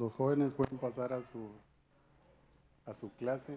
[0.00, 1.50] Los jóvenes pueden pasar a su,
[2.86, 3.52] a su clase.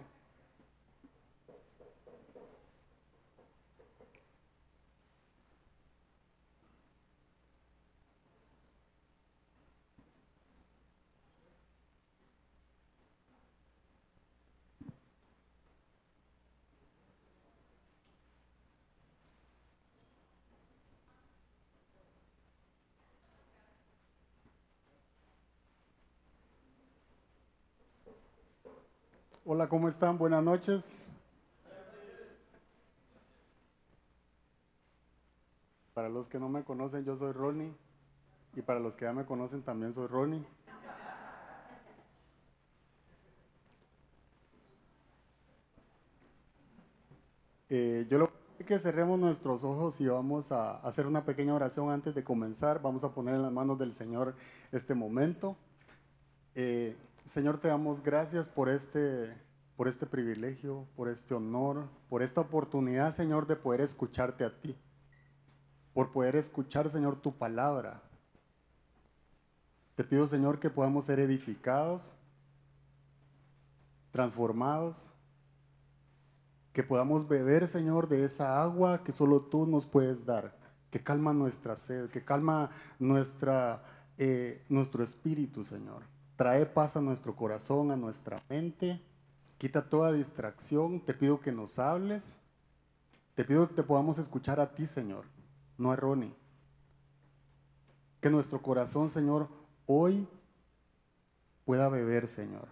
[29.46, 30.16] Hola, ¿cómo están?
[30.16, 30.90] Buenas noches.
[35.92, 37.70] Para los que no me conocen, yo soy Ronnie.
[38.56, 40.42] Y para los que ya me conocen, también soy Ronnie.
[47.68, 48.30] Eh, yo lo
[48.66, 52.80] que cerremos nuestros ojos y vamos a hacer una pequeña oración antes de comenzar.
[52.80, 54.34] Vamos a poner en las manos del Señor
[54.72, 55.54] este momento.
[56.54, 59.34] Eh, Señor, te damos gracias por este,
[59.76, 64.76] por este privilegio, por este honor, por esta oportunidad, Señor, de poder escucharte a ti,
[65.94, 68.02] por poder escuchar, Señor, tu palabra.
[69.96, 72.02] Te pido, Señor, que podamos ser edificados,
[74.12, 74.96] transformados,
[76.74, 80.54] que podamos beber, Señor, de esa agua que solo tú nos puedes dar,
[80.90, 83.82] que calma nuestra sed, que calma nuestra,
[84.18, 86.13] eh, nuestro espíritu, Señor.
[86.36, 89.00] Trae paz a nuestro corazón, a nuestra mente.
[89.58, 91.00] Quita toda distracción.
[91.00, 92.36] Te pido que nos hables.
[93.34, 95.24] Te pido que te podamos escuchar a ti, Señor,
[95.76, 96.32] no a Ronnie.
[98.20, 99.48] Que nuestro corazón, Señor,
[99.86, 100.26] hoy
[101.64, 102.68] pueda beber, Señor.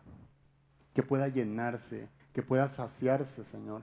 [0.94, 3.82] Que pueda llenarse, que pueda saciarse, Señor,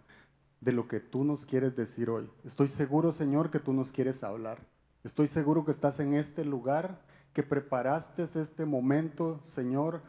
[0.62, 2.30] de lo que tú nos quieres decir hoy.
[2.46, 4.60] Estoy seguro, Señor, que tú nos quieres hablar.
[5.04, 7.00] Estoy seguro que estás en este lugar
[7.34, 10.02] que preparaste este momento, Señor,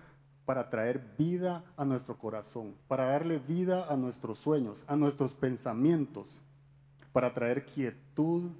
[0.44, 6.40] para traer vida a nuestro corazón, para darle vida a nuestros sueños, a nuestros pensamientos,
[7.12, 8.50] para traer quietud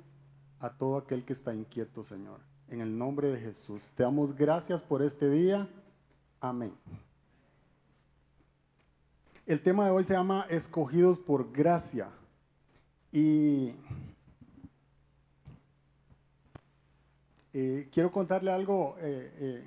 [0.61, 2.39] a todo aquel que está inquieto, Señor.
[2.69, 3.91] En el nombre de Jesús.
[3.97, 5.69] Te damos gracias por este día.
[6.41, 6.73] Amén.
[9.47, 12.09] El tema de hoy se llama Escogidos por Gracia.
[13.11, 13.75] Y
[17.53, 19.65] Eh, quiero contarle algo eh, eh,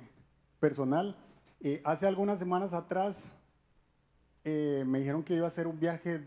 [0.58, 1.14] personal.
[1.84, 3.30] hace algunas semanas atrás
[4.44, 6.18] me dijeron que iba a hacer un viaje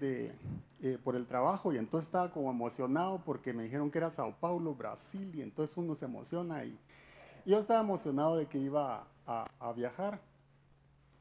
[1.03, 4.73] por el trabajo y entonces estaba como emocionado porque me dijeron que era Sao Paulo,
[4.73, 6.77] Brasil y entonces uno se emociona y,
[7.45, 10.19] yo estaba emocionado de que iba a, viajar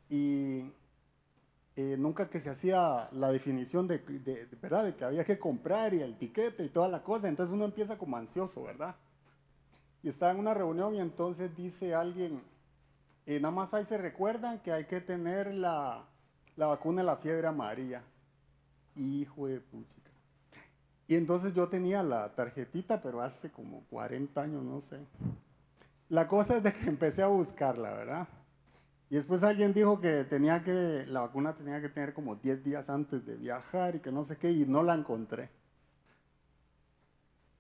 [0.09, 0.65] y
[1.77, 4.85] nunca que se hacía la definición de, de, ¿verdad?
[4.85, 7.99] de que había que comprar y el tiquete y toda la cosa, entonces uno empieza
[7.99, 8.97] como ansioso, ¿verdad?
[10.07, 12.41] Y estaba en una reunión y entonces dice alguien,
[13.27, 16.05] eh, nada más ahí se recuerdan que hay que tener la,
[16.57, 18.05] vacuna de la fiebre amarilla.
[18.95, 20.13] Hijo de puchica.
[21.09, 25.01] Y entonces yo tenía la tarjetita, pero hace como 40 años, no sé.
[26.09, 28.29] La cosa es de que empecé a buscarla, ¿verdad?
[29.11, 32.89] Y después alguien dijo que tenía que, la vacuna tenía que tener como 10 días
[32.91, 35.51] antes de viajar y que no sé qué, y no la encontré.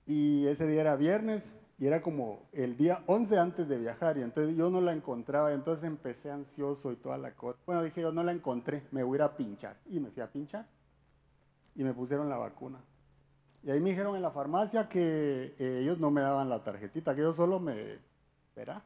[0.07, 4.23] Y ese día era viernes, y era como el día 11 antes de viajar y
[4.23, 7.59] entonces yo no la encontraba, entonces empecé ansioso y toda la cosa.
[7.67, 10.23] Bueno, dije yo no la encontré, me voy a ir a pinchar y me fui
[10.23, 10.67] a pinchar
[11.75, 12.79] y me pusieron la vacuna.
[13.63, 17.15] Y ahí me dijeron en la farmacia que eh, ellos no me daban la tarjetita,
[17.15, 17.99] que ellos solo me,
[18.55, 18.83] verá,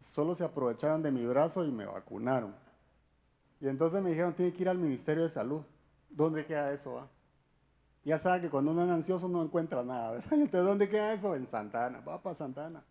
[0.00, 2.54] solo se aprovecharon de mi brazo y me vacunaron.
[3.60, 5.62] Y entonces me dijeron, tiene que ir al Ministerio de Salud.
[6.10, 6.98] ¿Dónde queda eso?
[6.98, 7.08] Ah?
[8.06, 10.32] Ya sabe que cuando uno es ansioso no encuentra nada, ¿verdad?
[10.32, 11.34] Entonces, ¿dónde queda eso?
[11.34, 12.00] En Santana.
[12.00, 12.84] Va para Santana.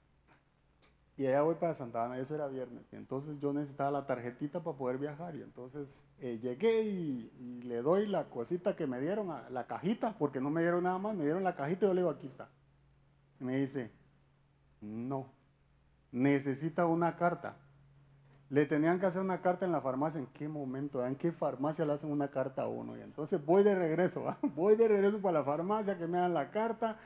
[1.15, 2.83] Y allá voy para Santana, eso era viernes.
[2.91, 5.33] Y entonces yo necesitaba la tarjetita para poder viajar.
[5.37, 5.87] Y entonces
[6.19, 10.49] eh, llegué y, le doy la cosita que me dieron, a la cajita, porque no
[10.49, 12.49] me dieron nada más, me dieron la cajita y yo le digo, aquí está.
[13.39, 13.91] Y me dice,
[14.81, 15.31] no,
[16.11, 17.55] necesita una carta.
[18.49, 20.19] Le tenían que hacer una carta en la farmacia.
[20.19, 21.05] ¿En qué momento?
[21.05, 22.95] ¿En qué farmacia le hacen una carta a uno?
[22.97, 26.51] Y entonces voy de regreso, voy de regreso para la farmacia que me dan la
[26.51, 26.97] carta.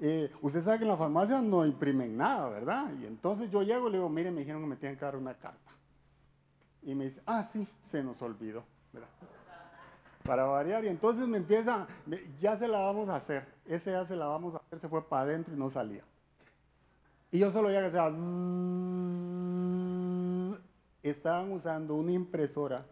[0.00, 2.92] Eh, usted sabe que en la farmacia no imprimen nada, ¿verdad?
[3.00, 5.16] Y entonces yo llego y le digo, mire, me dijeron que me tienen que dar
[5.16, 5.72] una carta.
[6.82, 8.64] Y me dice, ah, sí, se nos olvidó.
[10.22, 10.84] Para variar.
[10.84, 11.86] Y entonces me empieza,
[12.38, 13.46] ya se la vamos a hacer.
[13.66, 16.04] Ese ya se la vamos a hacer, se fue para adentro y no salía.
[17.30, 18.10] Y yo solo ya que sea
[21.02, 22.86] estaban usando una impresora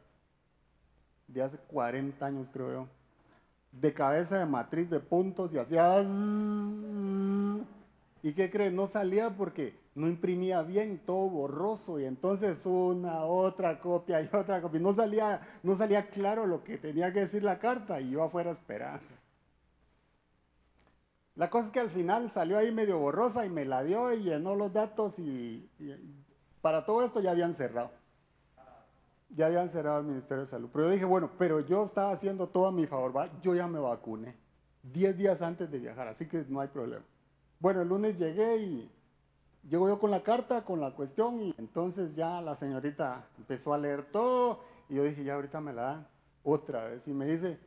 [1.29, 2.89] de hace 40 años, creo yo,
[3.73, 6.03] de cabeza de matriz de puntos y hacía...
[8.23, 8.73] Y ¿Y qué crees?
[8.73, 14.61] No salía porque no imprimía bien, todo borroso, y entonces una, otra copia y otra
[14.61, 14.81] copia.
[14.81, 18.51] No salía, no salía claro lo que tenía que decir la carta y yo afuera
[18.51, 19.07] esperando.
[21.37, 24.23] La cosa es que al final salió ahí medio borrosa y me la dio y
[24.23, 25.71] llenó los datos y,
[26.67, 27.93] para todo esto ya habían cerrado.
[29.29, 30.69] Ya habían cerrado el Ministerio de Salud.
[30.73, 33.79] Pero yo dije, bueno, pero yo estaba haciendo todo a mi favor, yo ya me
[33.79, 34.35] vacuné.
[34.83, 37.05] Diez días antes de viajar, así que no hay problema.
[37.61, 38.91] Bueno, el lunes llegué y
[39.71, 43.79] llego yo con la carta, con la cuestión, y entonces ya la señorita empezó a
[43.79, 44.59] leer todo,
[44.89, 46.09] y yo dije, ya ahorita me la dan
[46.43, 47.61] otra vez, y me dice,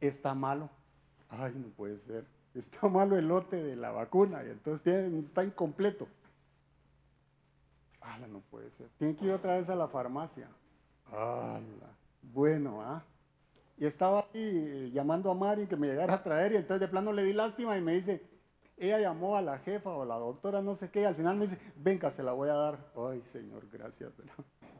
[0.00, 0.70] está malo.
[1.28, 2.24] Ay, no puede ser,
[2.54, 6.08] está malo el lote de la vacuna, y entonces está incompleto.
[8.18, 10.48] No puede ser, tiene que ir otra vez a la farmacia.
[11.10, 13.02] Ala, bueno, ¿ah?
[13.76, 17.12] Y estaba ahí llamando a Mari que me llegara a traer, y entonces de plano
[17.12, 18.22] le di lástima y me dice,
[18.76, 21.46] ella llamó a la jefa o la doctora, no sé qué, y al final me
[21.46, 22.78] dice, venga, se la voy a dar.
[22.96, 24.12] Ay, Señor, gracias.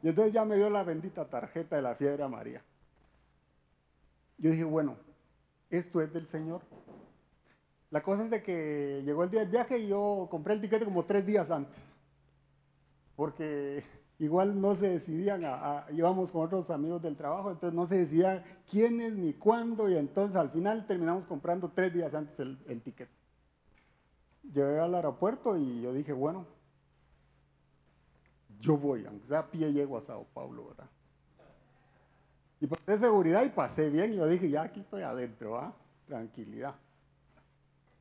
[0.02, 2.64] Y entonces ya me dio la bendita tarjeta de la fiebre María.
[4.38, 4.96] Yo dije, bueno,
[5.68, 6.62] esto es del Señor.
[7.90, 10.86] La cosa es de que llegó el día del viaje y yo compré el tiquete
[10.86, 11.89] como tres días antes.
[13.20, 13.84] Porque
[14.18, 18.42] igual no se decidían, a, íbamos con otros amigos del trabajo, entonces no se decidía
[18.70, 23.12] quiénes ni cuándo, y entonces al final terminamos comprando tres días antes el, tiquete
[24.42, 26.46] llegué al aeropuerto y yo dije, bueno,
[28.58, 30.88] yo voy, aunque sea a pie llego a Sao Paulo, ¿verdad?
[32.58, 34.14] Y pasé seguridad y pasé bien.
[34.14, 35.74] Y yo dije, ya aquí estoy adentro, ¿ah?
[36.06, 36.74] Tranquilidad.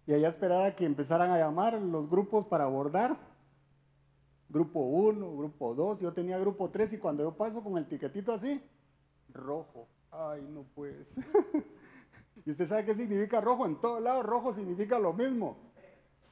[0.07, 3.17] Y allá esperar a que empezaran a llamar los grupos para abordar.
[4.49, 6.01] Grupo 1, grupo 2.
[6.01, 8.61] Yo tenía grupo 3 y cuando yo paso con el tiquetito así,
[9.31, 9.87] rojo.
[10.11, 11.13] Ay, no puedes.
[12.45, 13.65] y usted sabe qué significa rojo.
[13.65, 15.57] En todo lado rojo significa lo mismo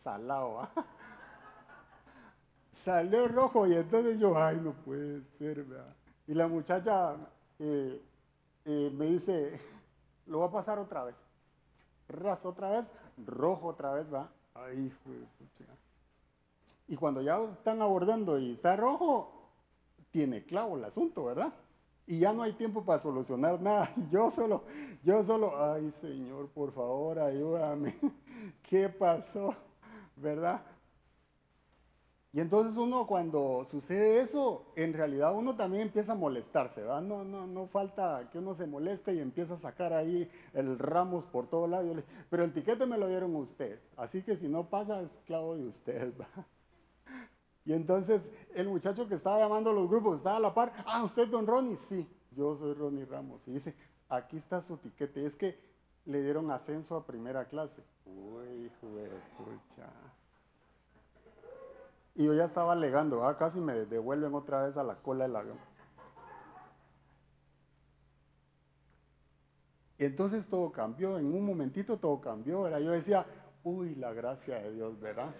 [0.07, 0.61] salado.
[0.61, 0.71] ¿ah?
[2.71, 5.65] Salió rojo y entonces yo, ay, no puede ser,
[6.25, 7.17] Y la muchacha
[7.59, 8.01] eh,
[8.65, 9.59] eh, me dice,
[10.25, 11.15] lo va a pasar otra vez.
[12.07, 14.31] Ras otra vez, rojo otra vez, va.
[14.53, 14.91] Ay,
[16.87, 19.31] Y cuando ya están abordando y está rojo,
[20.11, 21.53] tiene clavo el asunto, ¿verdad?
[22.05, 23.93] Y ya no hay tiempo para solucionar nada.
[24.11, 24.63] Yo solo,
[25.03, 27.97] yo solo, ay Señor, por favor, ayúdame.
[28.63, 29.53] ¿Qué pasó?
[30.17, 30.61] ¿verdad?
[32.33, 37.01] Y entonces uno cuando sucede eso, en realidad uno también empieza a molestarse, ¿verdad?
[37.01, 41.25] No, no, no falta que uno se moleste y empieza a sacar ahí el ramos
[41.25, 41.95] por todo lado.
[42.29, 45.65] Pero el tiquete me lo dieron ustedes, así que si no pasa es clavo de
[45.65, 46.45] ustedes, ¿verdad?
[47.67, 51.03] Y entonces el muchacho que estaba llamando a los grupos, estaba a la par, ah,
[51.03, 51.75] ¿usted don Ronnie?
[51.75, 53.45] Sí, yo soy Ronnie Ramos.
[53.45, 53.75] Y dice,
[54.07, 55.25] aquí está su tiquete.
[55.25, 55.59] Es que
[56.05, 57.83] le dieron ascenso a primera clase.
[58.05, 59.89] Uy, pucha.
[62.15, 65.35] Y yo ya estaba alegando, ah, casi me devuelven otra vez a la cola del
[65.35, 65.57] avión.
[69.97, 72.79] Y entonces todo cambió, en un momentito todo cambió, ¿verdad?
[72.79, 73.25] Yo decía,
[73.65, 75.35] uy, la gracia de Dios, ¿verdad?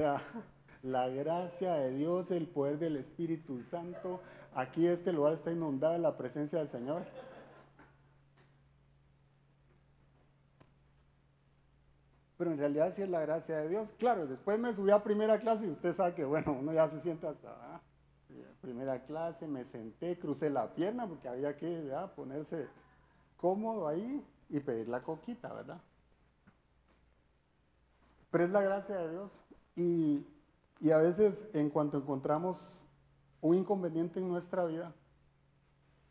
[0.00, 0.22] Sea,
[0.82, 4.22] la gracia de Dios, el poder del Espíritu Santo.
[4.54, 7.02] Aquí este lugar está inundado de la presencia del Señor.
[12.38, 13.92] pero en realidad sí es la gracia de Dios.
[13.98, 16.98] Claro, después me subí a primera clase y usted sabe que, bueno, uno ya se
[17.02, 17.82] siente hasta ah,
[18.62, 22.68] primera clase, me senté, crucé la pierna porque había que ponerse
[23.36, 25.82] cómodo ahí y pedir la coquita, ¿verdad?
[28.30, 29.38] Pero es la gracia de Dios
[29.76, 30.24] y,
[30.90, 32.86] a veces en cuanto encontramos
[33.40, 34.94] un inconveniente en nuestra vida,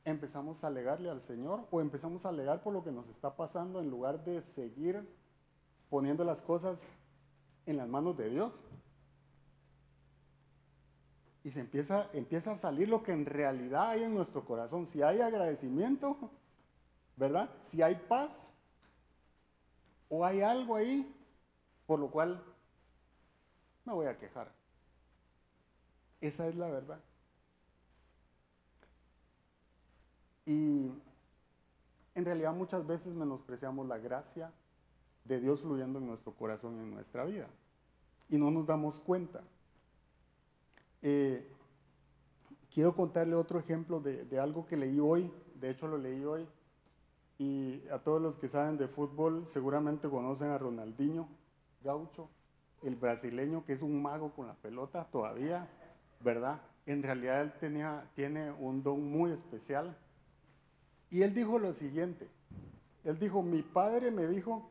[0.05, 3.79] empezamos a alegarle al Señor o empezamos a alegar por lo que nos está pasando
[3.79, 5.07] en lugar de seguir
[5.89, 6.81] poniendo las cosas
[7.65, 8.59] en las manos de Dios.
[11.43, 14.85] Y se empieza, empieza a salir lo que en realidad hay en nuestro corazón.
[14.85, 16.17] Si hay agradecimiento,
[17.15, 17.49] ¿verdad?
[17.63, 18.51] Si hay paz,
[20.09, 21.15] o hay algo ahí
[21.85, 22.43] por lo cual
[23.89, 24.51] me voy a quejar.
[26.21, 26.99] Esa es la verdad.
[30.45, 30.91] Y
[32.13, 34.51] en realidad muchas veces menospreciamos la gracia
[35.25, 37.47] de Dios fluyendo en nuestro corazón y en nuestra vida.
[38.29, 39.41] Y no nos damos cuenta.
[41.01, 41.51] Eh,
[42.71, 46.47] quiero contarle otro ejemplo de, algo que leí hoy, de hecho lo leí hoy,
[47.39, 51.27] y a todos los que saben de fútbol seguramente conocen a Ronaldinho
[51.83, 52.29] Gaucho,
[52.83, 55.67] el brasileño que es un mago con la pelota todavía,
[56.21, 56.61] ¿verdad?
[56.85, 59.95] En realidad él tenía, tiene un don muy especial.
[61.09, 62.27] Y él dijo lo siguiente,
[63.03, 64.69] él dijo, mi padre me dijo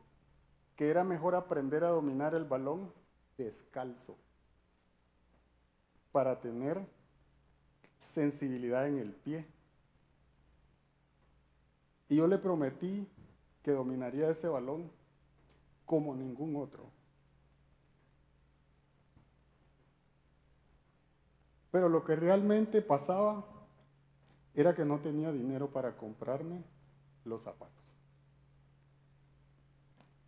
[0.76, 2.92] que era mejor aprender a dominar el balón
[3.36, 4.16] descalzo
[6.12, 6.80] para tener
[7.98, 9.46] sensibilidad en el pie.
[12.08, 13.06] Y yo le prometí
[13.62, 14.90] que dominaría ese balón
[15.84, 16.97] como ningún otro.
[21.70, 23.44] Pero lo que realmente pasaba
[24.54, 26.64] era que no tenía dinero para comprarme
[27.24, 27.76] los zapatos.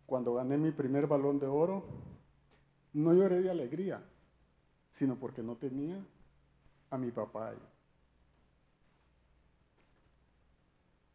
[0.05, 1.83] Cuando gané mi primer balón de oro,
[2.93, 4.03] no lloré de alegría,
[4.91, 6.05] sino porque no tenía
[6.89, 7.59] a mi papá ahí.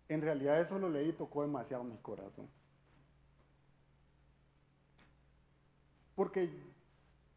[0.09, 2.49] En realidad eso lo leí y tocó demasiado mi corazón.
[6.15, 6.51] Porque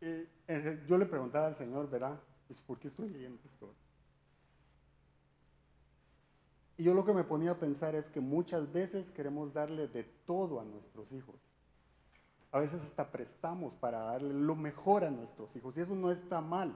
[0.01, 2.19] eh, yo le preguntaba al Señor, ¿verdad?
[2.57, 3.73] ¿Por qué estoy leyendo esto?
[6.77, 10.03] Y yo lo que me ponía a pensar es que muchas veces queremos darle de
[10.25, 11.35] todo a nuestros hijos.
[12.51, 16.41] A veces hasta prestamos para darle lo mejor a nuestros hijos y eso no está
[16.41, 16.75] mal.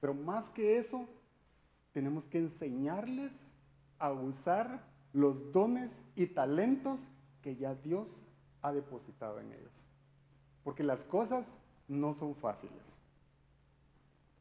[0.00, 1.06] Pero más que eso,
[1.92, 3.32] tenemos que enseñarles
[3.98, 7.06] a usar los dones y talentos
[7.42, 8.20] que ya Dios
[8.62, 9.72] ha depositado en ellos.
[10.64, 11.56] Porque las cosas
[11.88, 12.99] no son fáciles.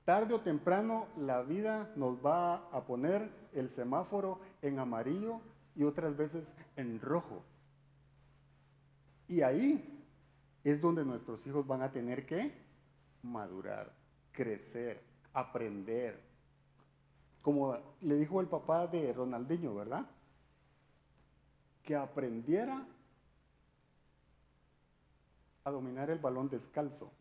[0.10, 5.40] Tarde o temprano la vida nos va a poner el semáforo en amarillo
[5.76, 7.44] y otras veces en rojo.
[9.28, 10.04] Y ahí
[10.64, 12.52] es donde nuestros hijos van a tener que
[13.22, 13.94] madurar,
[14.32, 15.00] crecer,
[15.32, 16.20] aprender,
[17.44, 20.08] como le dijo el papá de Ronaldinho, ¿verdad?
[21.84, 22.84] Que aprendiera
[25.66, 27.12] a dominar el balón descalzo.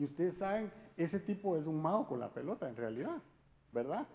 [0.00, 3.18] Y ustedes saben, ese tipo es un mago con la pelota en realidad,
[3.70, 4.08] ¿verdad?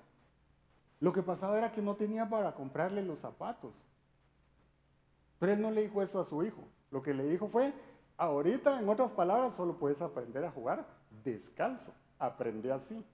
[1.00, 3.72] Lo que pasaba era que no tenía para comprarle los zapatos.
[5.38, 6.68] Pero él no le dijo eso a su hijo.
[6.90, 7.72] Lo que le dijo fue,
[8.18, 10.88] ahorita, en otras palabras, solo puedes aprender a jugar
[11.24, 11.94] descalzo.
[12.18, 13.06] Aprende así.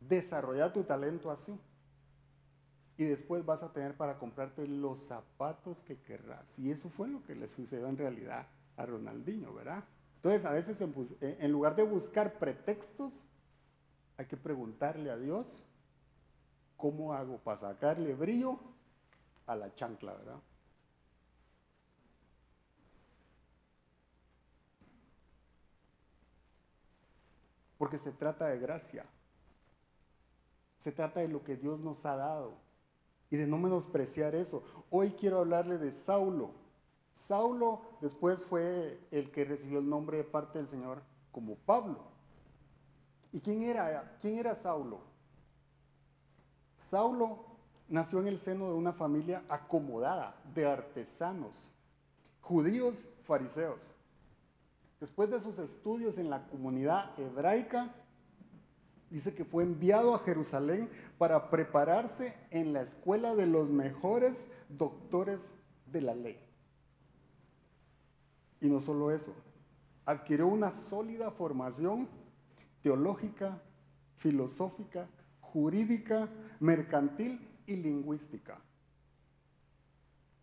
[0.00, 1.60] Desarrolla tu talento así.
[2.96, 6.58] Y después vas a tener para comprarte los zapatos que querrás.
[6.58, 8.46] Y eso fue lo que le sucedió en realidad
[8.78, 9.84] a Ronaldinho, ¿verdad?
[10.16, 13.22] Entonces, a veces en, lugar de buscar pretextos,
[14.16, 15.62] hay que preguntarle a Dios,
[16.76, 18.58] ¿cómo hago para sacarle brillo
[19.46, 20.40] a la chancla, verdad?
[27.78, 29.04] Porque se trata de gracia.
[30.78, 32.54] Se trata de lo que Dios nos ha dado
[33.30, 34.64] y de no menospreciar eso.
[34.90, 36.65] Hoy quiero hablarle de Saulo.
[37.16, 41.98] Saulo después fue el que recibió el nombre de parte del Señor como Pablo.
[43.32, 45.00] ¿Y quién era, quién era Saulo?
[46.76, 47.38] Saulo
[47.88, 51.70] nació en el seno de una familia acomodada de artesanos,
[52.42, 53.80] judíos fariseos.
[55.00, 57.94] Después de sus estudios en la comunidad hebraica,
[59.10, 65.50] dice que fue enviado a Jerusalén para prepararse en la escuela de los mejores doctores
[65.86, 66.45] de la ley.
[68.60, 69.34] Y no solo eso,
[70.04, 72.08] adquirió una sólida formación
[72.82, 73.60] teológica,
[74.16, 75.08] filosófica,
[75.40, 76.28] jurídica,
[76.60, 78.58] mercantil y lingüística.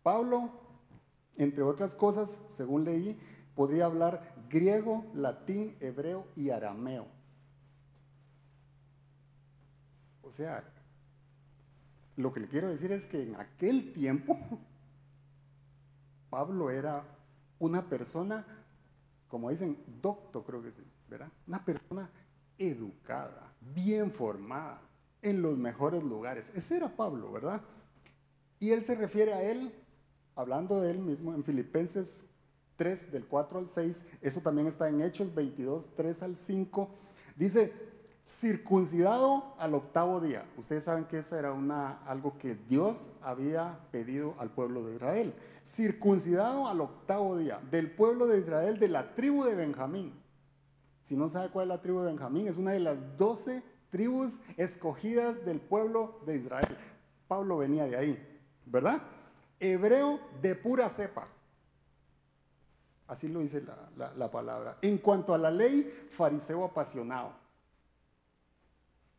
[0.02, 0.50] Pablo,
[1.36, 3.18] entre otras cosas, según leí,
[3.54, 7.06] podría hablar griego, latín, hebreo y arameo.
[10.22, 10.64] O sea,
[12.16, 14.36] lo que le quiero decir es que en aquel tiempo
[16.30, 17.04] Pablo era
[17.64, 18.44] una persona,
[19.28, 20.74] como dicen, docto creo que es,
[21.08, 21.30] ¿verdad?
[21.46, 22.10] Una persona
[22.58, 24.80] educada, bien formada,
[25.22, 26.52] en los mejores lugares.
[26.54, 27.62] Ese era Pablo, ¿verdad?
[28.60, 29.74] Y él se refiere a él,
[30.36, 32.26] hablando de él mismo, en Filipenses
[32.76, 36.90] 3, del 4 al 6, eso también está en Hechos 22, 3 al 5,
[37.36, 37.72] dice,
[38.26, 40.46] circuncidado al octavo día.
[40.56, 45.34] Ustedes saben que eso era una, algo que Dios había pedido al pueblo de Israel.
[45.64, 50.12] Circuncidado al octavo día, del pueblo de Israel, de la tribu de Benjamín.
[51.02, 54.38] Si no sabe cuál es la tribu de Benjamín, es una de las doce tribus
[54.56, 56.76] escogidas del pueblo de Israel.
[57.28, 59.02] Pablo venía de ahí, ¿verdad?
[59.60, 61.28] Hebreo de pura cepa.
[63.06, 63.62] Así lo dice
[63.96, 64.78] la, la palabra.
[64.80, 67.43] En cuanto a la ley, fariseo apasionado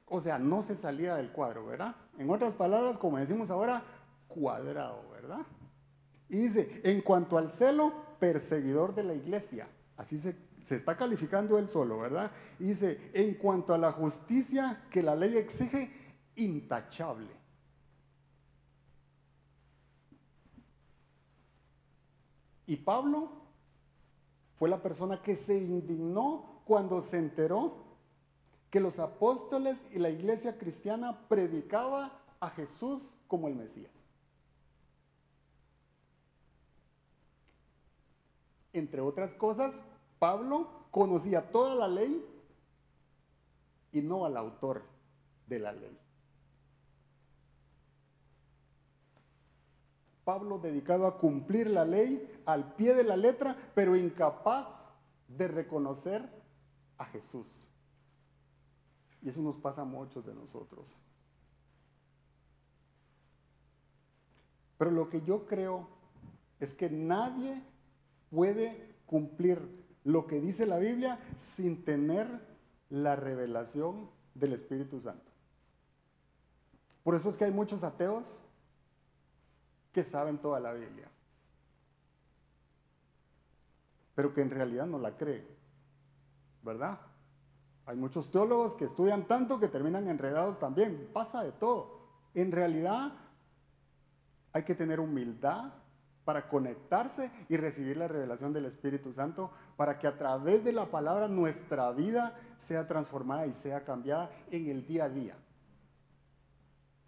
[0.07, 1.95] o sea, no se salía del cuadro, ¿verdad?
[2.17, 3.83] En otras palabras, como decimos ahora,
[4.27, 5.45] cuadrado, ¿verdad?
[6.29, 9.67] Y dice, en cuanto al celo, perseguidor de la iglesia.
[9.97, 12.31] Así se, se está calificando él solo, ¿verdad?
[12.59, 15.91] Y dice, en cuanto a la justicia que la ley exige,
[16.35, 17.29] intachable.
[22.67, 23.29] Y Pablo
[24.57, 27.84] fue la persona que se indignó cuando se enteró
[28.75, 33.93] que los apóstoles y la iglesia cristiana predicaba a Jesús como el Mesías.
[38.73, 39.79] Entre otras cosas,
[40.19, 42.21] Pablo conocía toda la ley
[43.93, 44.83] y no al autor
[45.47, 45.97] de la ley.
[50.25, 54.89] Pablo dedicado a cumplir la ley al pie de la letra, pero incapaz
[55.29, 56.29] de reconocer
[56.97, 57.64] a Jesús.
[59.25, 60.93] Y eso nos pasa a muchos de nosotros.
[64.77, 65.87] Pero lo que yo creo
[66.59, 67.59] es que nadie
[68.29, 69.59] puede cumplir
[70.03, 72.27] lo que dice la Biblia sin tener
[72.91, 75.31] la revelación del Espíritu Santo.
[77.03, 78.27] Por eso es que hay muchos ateos
[79.91, 81.09] que saben toda la Biblia,
[84.13, 85.47] pero que en realidad no la creen,
[86.61, 86.99] ¿verdad?
[87.85, 91.99] Hay muchos teólogos que estudian tanto que terminan enredados también, pasa de todo.
[92.33, 93.13] En realidad
[94.53, 95.73] hay que tener humildad
[96.23, 100.87] para conectarse y recibir la revelación del Espíritu Santo, para que a través de la
[100.87, 105.35] palabra nuestra vida sea transformada y sea cambiada en el día a día.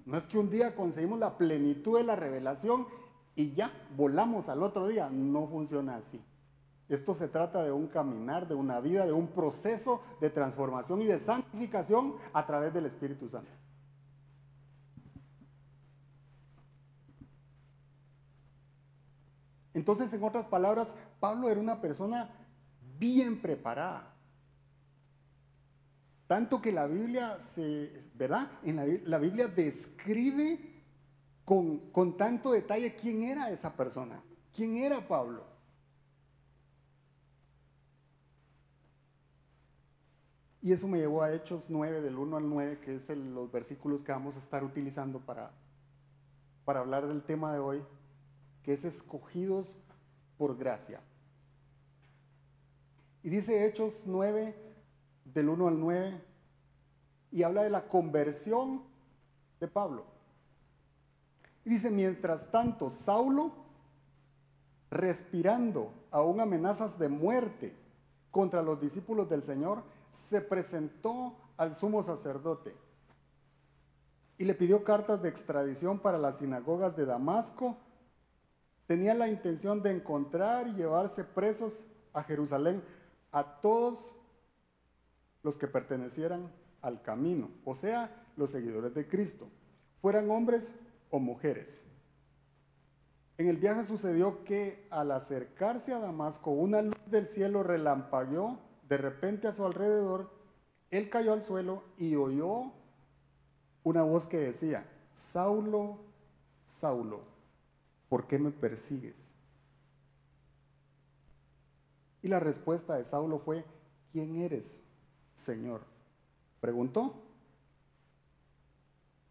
[0.05, 2.87] No es que un día conseguimos la plenitud de la revelación
[3.35, 5.09] y ya volamos al otro día.
[5.09, 6.23] No funciona así.
[6.89, 11.05] Esto se trata de un caminar, de una vida, de un proceso de transformación y
[11.05, 13.51] de santificación a través del Espíritu Santo.
[19.73, 22.31] Entonces, en otras palabras, Pablo era una persona
[22.97, 24.13] bien preparada.
[26.25, 28.49] Tanto que la Biblia se, ¿verdad?
[28.63, 30.81] En la, Biblia describe
[31.45, 34.21] con, con tanto detalle quién era esa persona,
[34.53, 35.56] quién era Pablo.
[40.61, 44.01] Y eso me llevó a Hechos 9, del 1 al 9, que es los versículos
[44.01, 45.51] que vamos a estar utilizando para,
[46.65, 47.83] para hablar del tema de hoy,
[48.63, 49.77] que es escogidos
[50.37, 50.99] por gracia.
[53.23, 54.55] Y dice Hechos 9,
[55.33, 56.21] del 1 al 9
[57.31, 58.81] y habla de la conversión
[59.59, 60.05] de Pablo.
[61.65, 63.51] Y dice, mientras tanto, Saulo,
[64.89, 67.75] respirando aún amenazas de muerte
[68.31, 72.75] contra los discípulos del Señor, se presentó al sumo sacerdote
[74.37, 77.75] y le pidió cartas de extradición para las sinagogas de Damasco.
[78.85, 82.83] Tenía la intención de encontrar y llevarse presos a Jerusalén
[83.31, 84.11] a todos
[85.43, 89.47] los que pertenecieran al camino, o sea, los seguidores de Cristo,
[90.01, 90.73] fueran hombres
[91.09, 91.83] o mujeres.
[93.37, 98.97] En el viaje sucedió que al acercarse a Damasco, una luz del cielo relampagueó de
[98.97, 100.29] repente a su alrededor,
[100.91, 102.71] él cayó al suelo y oyó
[103.83, 105.97] una voz que decía, Saulo,
[106.65, 107.21] Saulo,
[108.09, 109.15] ¿por qué me persigues?
[112.21, 113.65] Y la respuesta de Saulo fue,
[114.11, 114.77] ¿quién eres?
[115.35, 115.81] Señor?
[116.59, 117.13] Preguntó.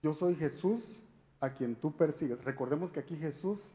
[0.03, 1.01] Yo soy Jesús
[1.41, 2.45] a quien tú persigues.
[2.45, 3.71] Recordemos que aquí Jesús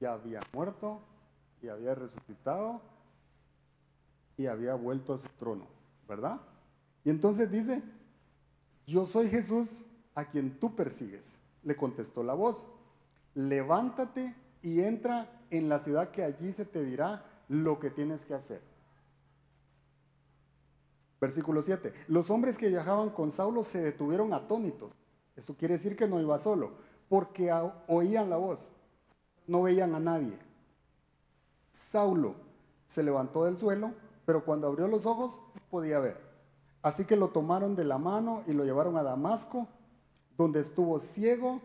[0.00, 1.00] ya había muerto
[1.62, 2.80] y había resucitado
[4.36, 5.66] y había vuelto a su trono,
[6.08, 6.40] ¿verdad?
[7.04, 7.82] Y entonces dice,
[8.86, 9.82] yo soy Jesús
[10.14, 11.34] a quien tú persigues.
[11.62, 12.66] Le contestó la voz,
[13.34, 18.34] levántate y entra en la ciudad que allí se te dirá lo que tienes que
[18.34, 18.60] hacer.
[21.20, 21.92] Versículo 7.
[22.08, 24.90] Los hombres que viajaban con Saulo se detuvieron atónitos.
[25.36, 26.72] Eso quiere decir que no iba solo,
[27.08, 27.52] porque
[27.86, 28.66] oían la voz,
[29.46, 30.36] no veían a nadie.
[31.70, 32.34] Saulo
[32.86, 33.92] se levantó del suelo,
[34.24, 35.38] pero cuando abrió los ojos
[35.70, 36.16] podía ver.
[36.82, 39.68] Así que lo tomaron de la mano y lo llevaron a Damasco,
[40.36, 41.60] donde estuvo ciego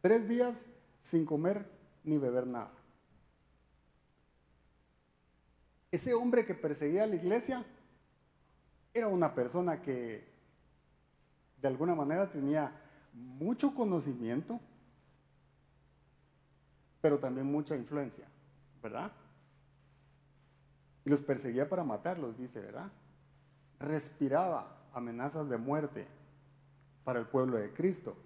[0.00, 0.66] tres días
[1.00, 1.66] sin comer
[2.04, 2.70] ni beber nada.
[5.90, 7.64] Ese hombre que perseguía a la iglesia
[8.92, 10.24] era una persona que
[11.60, 12.72] de alguna manera tenía
[13.14, 14.60] mucho conocimiento,
[17.00, 18.26] pero también mucha influencia,
[18.82, 19.12] ¿verdad?
[21.04, 22.90] Y los perseguía para matarlos, dice, ¿verdad?
[23.78, 26.06] Respiraba amenazas de muerte
[27.04, 28.16] para el pueblo de Cristo.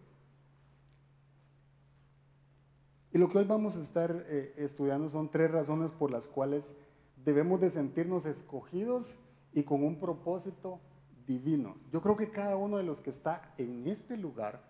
[3.13, 6.77] Y lo que hoy vamos a estar eh, estudiando son tres razones por las cuales
[7.25, 9.17] debemos de sentirnos escogidos
[9.53, 10.79] y con un propósito
[11.27, 11.77] divino.
[11.91, 14.63] Yo creo que cada uno de los que está en este lugar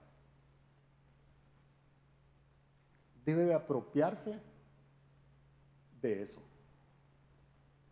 [3.25, 4.41] debe de apropiarse
[6.01, 6.48] de eso.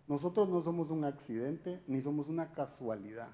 [0.09, 3.29] Nosotros no somos un accidente ni somos una casualidad.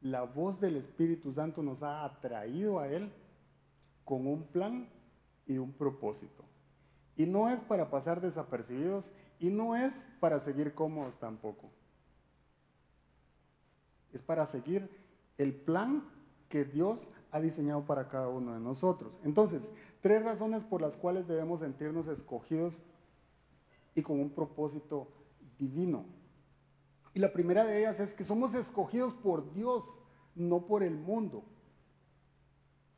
[0.00, 3.10] La voz del Espíritu Santo nos ha atraído a Él
[4.04, 4.88] con un plan
[5.46, 6.44] y un propósito.
[7.16, 11.70] Y no es para pasar desapercibidos y no es para seguir cómodos tampoco.
[14.12, 14.88] Es para seguir
[15.38, 16.04] el plan
[16.48, 19.18] que Dios ha diseñado para cada uno de nosotros.
[19.24, 22.80] Entonces, tres razones por las cuales debemos sentirnos escogidos
[23.94, 25.08] y con un propósito
[25.58, 26.04] divino.
[27.14, 29.98] Y la primera de ellas es que somos escogidos por Dios,
[30.34, 31.44] no por el mundo.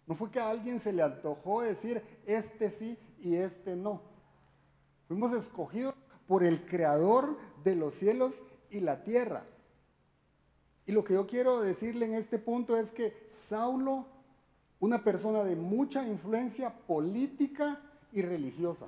[0.07, 4.01] No fue que a alguien se le antojó decir este sí y este no.
[5.09, 5.95] Fuimos escogidos
[6.27, 9.45] por el creador de los cielos y la tierra.
[10.87, 14.07] Y lo que yo quiero decirle en este punto es que Saulo,
[14.79, 17.81] una persona de mucha influencia política
[18.13, 18.87] y religiosa,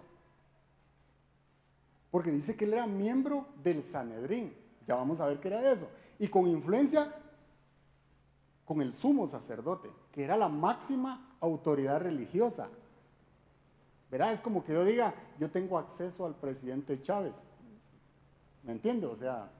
[2.11, 4.55] porque dice que él era miembro del Sanedrín,
[4.87, 7.15] ya vamos a ver qué era eso, y con influencia
[8.65, 12.69] con el sumo sacerdote, que era la máxima autoridad religiosa.
[14.11, 14.33] ¿Verdad?
[14.33, 17.45] Es como que yo diga, yo tengo acceso al presidente Chávez.
[18.63, 19.07] ¿Me entiende?
[19.07, 19.51] O sea,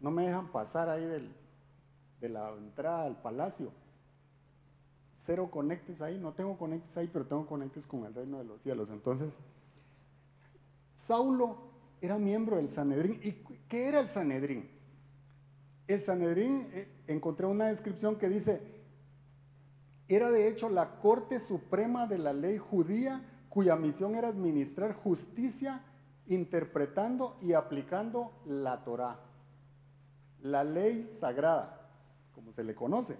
[0.00, 3.70] no me dejan pasar ahí de la entrada al palacio.
[5.16, 8.60] Cero conectes ahí, no tengo conectes ahí, pero tengo conectes con el reino de los
[8.62, 8.88] cielos.
[8.90, 9.32] Entonces,
[10.96, 11.58] Saulo
[12.00, 13.20] era miembro del Sanedrín.
[13.22, 13.32] ¿Y
[13.68, 14.68] qué era el Sanedrín?
[15.86, 18.60] El Sanedrín, eh, encontré una descripción que dice,
[20.08, 25.82] era de hecho la Corte Suprema de la Ley Judía, cuya misión era administrar justicia
[26.26, 29.20] interpretando y aplicando la Torá,
[30.42, 31.88] la ley sagrada,
[32.34, 33.16] como se le conoce.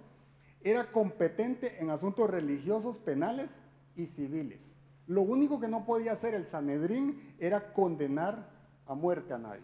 [0.61, 3.55] Era competente en asuntos religiosos, penales
[3.95, 4.71] y civiles.
[5.07, 8.49] Lo único que no podía hacer el Sanedrín era condenar
[8.85, 9.63] a muerte a nadie.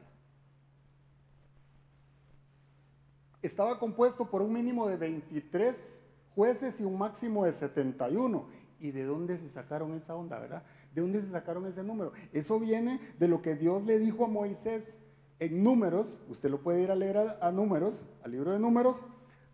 [3.41, 5.99] Estaba compuesto por un mínimo de 23
[6.33, 8.63] jueces y un máximo de 71.
[8.79, 10.63] ¿Y de dónde se sacaron esa onda, verdad?
[10.93, 12.13] ¿De dónde se sacaron ese número?
[12.31, 14.97] Eso viene de lo que Dios le dijo a Moisés
[15.39, 19.01] en números, usted lo puede ir a leer a, a números, al libro de números,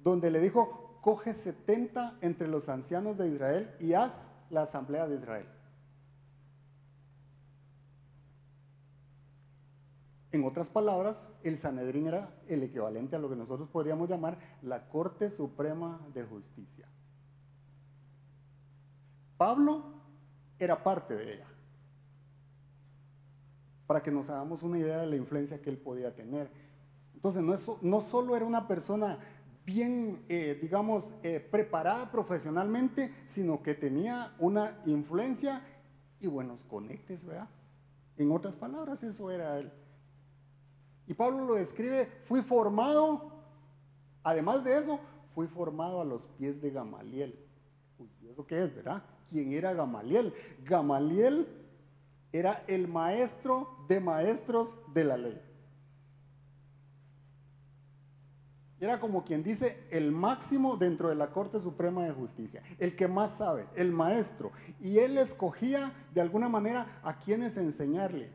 [0.03, 5.15] donde le dijo, coge 70 entre los ancianos de Israel y haz la asamblea de
[5.15, 5.45] Israel.
[10.31, 14.87] En otras palabras, el Sanedrín era el equivalente a lo que nosotros podríamos llamar la
[14.87, 16.87] Corte Suprema de Justicia.
[19.37, 19.85] Pablo
[20.59, 21.47] era parte de ella.
[23.87, 26.51] Para que nos hagamos una idea de la influencia que él podía tener.
[27.15, 27.41] Entonces,
[27.81, 29.17] no, solo era una persona
[29.65, 35.63] bien, eh, digamos, eh, preparada profesionalmente, sino que tenía una influencia
[36.19, 37.49] y buenos conectes, ¿verdad?
[38.17, 39.71] En otras palabras, eso era él.
[41.09, 43.31] Y Pablo lo describe, fui formado,
[44.23, 44.99] además de eso,
[45.33, 47.35] fui formado a los pies de Gamaliel.
[47.97, 49.01] Uy, ¿eso qué es, verdad?
[49.27, 50.31] ¿Quién era Gamaliel?
[50.63, 51.47] Gamaliel
[52.31, 55.41] era el maestro de maestros de la ley.
[58.79, 63.07] Era como quien dice el máximo dentro de la Corte Suprema de Justicia, el que
[63.07, 64.51] más sabe, el maestro.
[64.79, 68.29] Y él escogía de alguna manera a quienes enseñarle.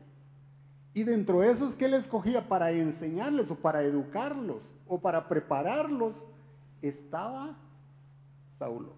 [0.95, 6.23] Y dentro de esos que él escogía para enseñarles o para educarlos o para prepararlos,
[6.81, 7.57] estaba
[8.57, 8.93] Saulo.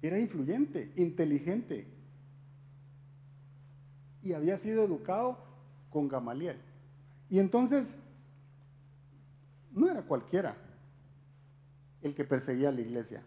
[0.00, 1.88] Era influyente, inteligente
[4.22, 5.38] y había sido educado
[5.90, 6.56] con Gamaliel.
[7.28, 7.96] Y entonces,
[9.72, 10.56] no era cualquiera
[12.00, 13.24] el que perseguía a la iglesia.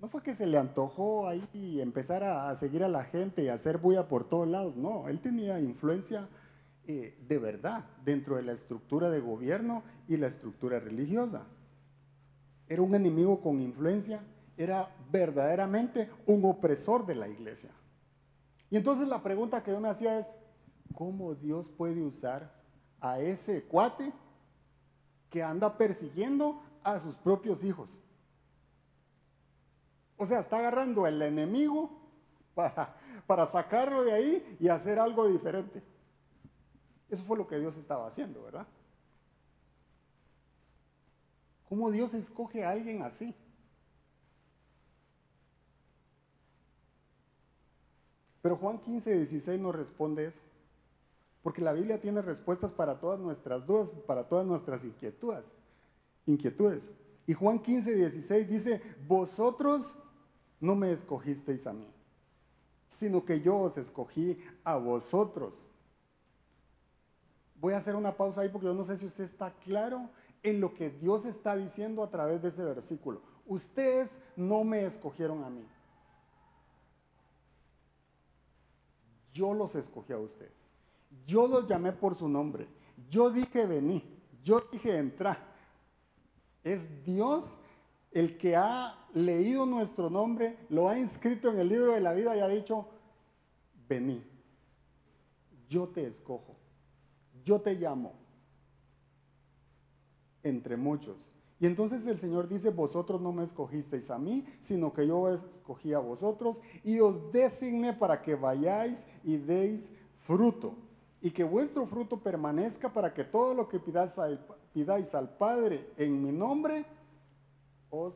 [0.00, 3.78] No fue que se le antojó ahí empezar a, seguir a la gente y hacer
[3.78, 4.76] bulla por todos lados.
[4.76, 6.28] No, él tenía influencia
[6.86, 11.46] eh, de verdad dentro de la estructura de gobierno y la estructura religiosa.
[12.68, 14.20] Era un enemigo con influencia,
[14.56, 17.70] era verdaderamente un opresor de la iglesia.
[18.70, 20.32] Y entonces la pregunta que yo me hacía es,
[20.94, 22.52] ¿cómo Dios puede usar
[23.00, 24.12] a ese cuate
[25.30, 27.90] que anda persiguiendo a sus propios hijos?
[30.18, 31.90] O sea, está agarrando al enemigo
[32.54, 32.94] para,
[33.26, 35.82] para sacarlo de ahí y hacer algo diferente.
[37.08, 38.66] Eso fue lo que Dios estaba haciendo, ¿verdad?
[41.68, 43.34] ¿Cómo Dios escoge a alguien así?
[48.42, 50.40] Pero Juan 15, 16 nos responde eso.
[51.42, 55.54] Porque la Biblia tiene respuestas para todas nuestras dudas, para todas nuestras inquietudes.
[56.26, 56.90] inquietudes.
[57.26, 59.94] Y Juan 15, 16 dice, vosotros
[60.60, 61.86] no me escogisteis a mí,
[62.88, 65.54] sino que yo os escogí a vosotros.
[67.60, 70.08] Voy a hacer una pausa ahí porque yo no sé si usted está claro
[70.42, 73.20] en lo que Dios está diciendo a través de ese versículo.
[73.46, 75.66] Ustedes no me escogieron a mí.
[79.32, 80.66] Yo los escogí a ustedes.
[81.26, 82.68] Yo los llamé por su nombre.
[83.08, 84.02] Yo dije vení.
[84.42, 85.38] Yo dije entra.
[86.62, 87.58] Es Dios
[88.12, 92.36] el que ha leído nuestro nombre, lo ha inscrito en el libro de la vida
[92.36, 92.86] y ha dicho,
[93.88, 94.22] vení.
[95.68, 96.56] Yo te escojo.
[97.44, 98.14] Yo te llamo.
[100.42, 101.16] Entre muchos.
[101.60, 105.92] Y entonces el Señor dice, vosotros no me escogisteis a mí, sino que yo escogí
[105.92, 110.74] a vosotros y os designé para que vayáis y deis fruto.
[111.20, 115.90] Y que vuestro fruto permanezca para que todo lo que pidáis al, pidáis al Padre
[115.96, 116.86] en mi nombre,
[117.90, 118.14] os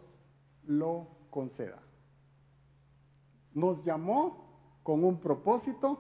[0.66, 1.80] lo conceda.
[3.52, 4.44] Nos llamó
[4.82, 5.98] con un propósito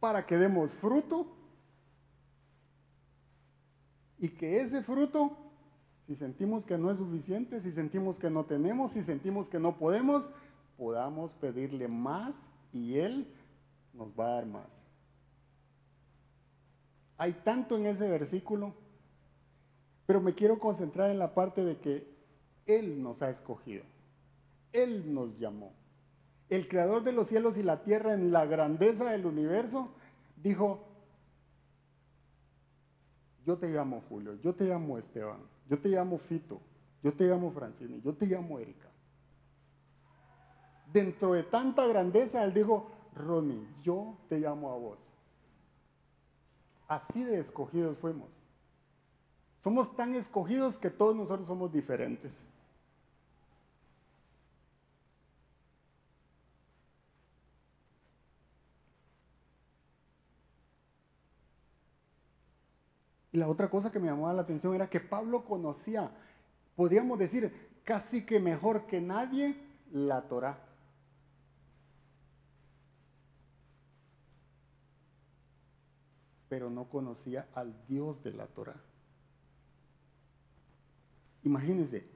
[0.00, 1.26] para que demos fruto
[4.18, 5.36] y que ese fruto
[6.06, 9.76] si sentimos que no es suficiente, si sentimos que no tenemos, si sentimos que no
[9.76, 10.30] podemos,
[10.78, 13.26] podamos pedirle más y Él
[13.92, 14.80] nos va a dar más.
[17.18, 18.72] Hay tanto en ese versículo,
[20.06, 22.15] pero me quiero concentrar en la parte de que
[22.66, 23.84] Él nos ha escogido.
[24.72, 25.72] Él nos llamó.
[26.48, 29.88] El creador de los cielos y la tierra en la grandeza del universo
[30.42, 30.84] dijo,
[33.44, 36.60] yo te llamo Julio, yo te llamo Esteban, yo te llamo Fito,
[37.02, 38.88] yo te llamo Francini, yo te llamo Erika.
[40.92, 44.98] Dentro de tanta grandeza, él dijo, Ronnie, yo te llamo a vos.
[46.86, 48.30] Así de escogidos fuimos.
[49.62, 52.40] Somos tan escogidos que todos nosotros somos diferentes.
[63.36, 66.10] Y la otra cosa que me llamó la atención era que Pablo conocía,
[66.74, 67.52] podríamos decir,
[67.84, 69.54] casi que mejor que nadie,
[69.92, 70.58] la Torá.
[76.48, 78.76] Pero no conocía al Dios de la Torá.
[81.44, 82.08] Imagínense,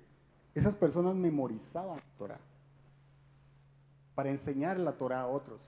[0.54, 2.40] esas personas memorizaban la Torá
[4.14, 5.61] para enseñar la Torá a otros.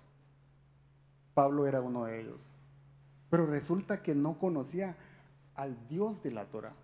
[1.34, 2.48] Pablo era uno de ellos.
[3.28, 4.96] Pero resulta que no conocía
[5.54, 6.74] al Dios de la Torah,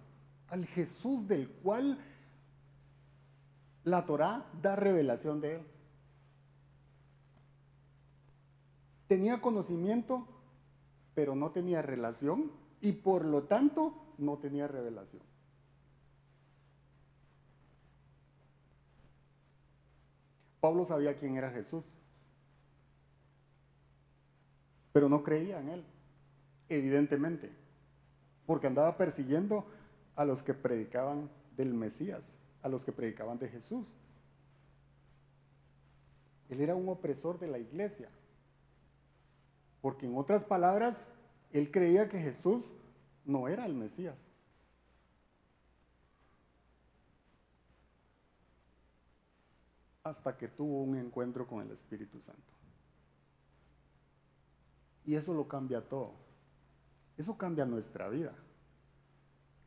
[0.49, 1.99] al Jesús del cual
[3.85, 5.63] la Torah da revelación de él.
[9.07, 10.27] Tenía conocimiento,
[11.15, 15.23] pero no tenía relación y por lo tanto no tenía revelación.
[20.61, 21.85] Pablo sabía quién era Jesús,
[24.93, 25.85] pero no creía en él,
[26.69, 27.58] evidentemente
[28.49, 29.67] porque andaba persiguiendo
[30.17, 33.93] a los que predicaban del Mesías, a los que predicaban de Jesús.
[36.49, 38.09] Él era un opresor de la iglesia,
[39.83, 41.07] porque en otras palabras,
[41.53, 42.73] él creía que Jesús
[43.27, 44.25] no era el Mesías.
[50.05, 52.55] Hasta que tuvo un encuentro con el Espíritu Santo.
[55.05, 56.28] Y eso lo cambia todo.
[57.19, 58.33] Eso cambia nuestra vida.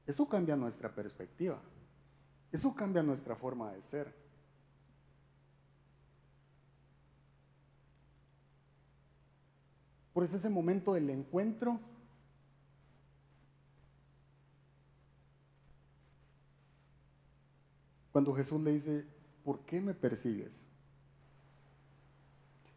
[0.08, 1.62] Eso cambia nuestra perspectiva.
[2.52, 4.22] Eso cambia nuestra forma de ser.
[10.14, 11.80] Por eso ese momento del encuentro
[18.12, 19.06] cuando Jesús le dice,
[19.44, 20.62] ¿por qué me persigues?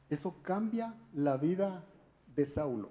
[0.09, 1.85] Eso cambia la vida
[2.35, 2.91] de Saulo.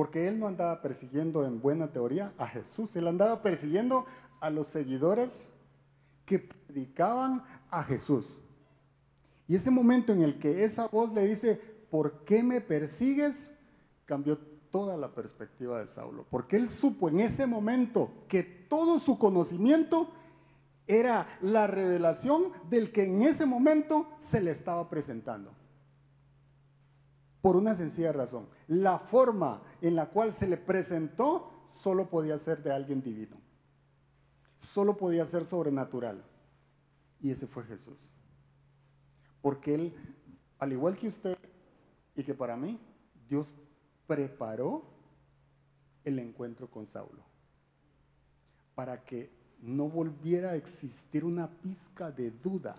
[0.00, 4.06] Porque él no andaba persiguiendo en buena teoría a Jesús, él andaba persiguiendo
[4.40, 5.46] a los seguidores
[6.24, 8.34] que predicaban a Jesús.
[9.46, 11.60] Y ese momento en el que esa voz le dice,
[11.90, 13.50] ¿por qué me persigues?
[14.06, 14.38] cambió
[14.70, 16.24] toda la perspectiva de Saulo.
[16.30, 20.08] Porque él supo en ese momento que todo su conocimiento
[20.86, 25.59] era la revelación del que en ese momento se le estaba presentando.
[27.40, 28.48] Por una sencilla razón.
[28.68, 33.36] La forma en la cual se le presentó solo podía ser de alguien divino.
[34.58, 36.22] Solo podía ser sobrenatural.
[37.20, 38.08] Y ese fue Jesús.
[39.40, 39.94] Porque Él,
[40.58, 41.38] al igual que usted
[42.14, 42.78] y que para mí,
[43.28, 43.54] Dios
[44.06, 44.82] preparó
[46.04, 47.22] el encuentro con Saulo.
[48.74, 49.30] Para que
[49.62, 52.76] no volviera a existir una pizca de duda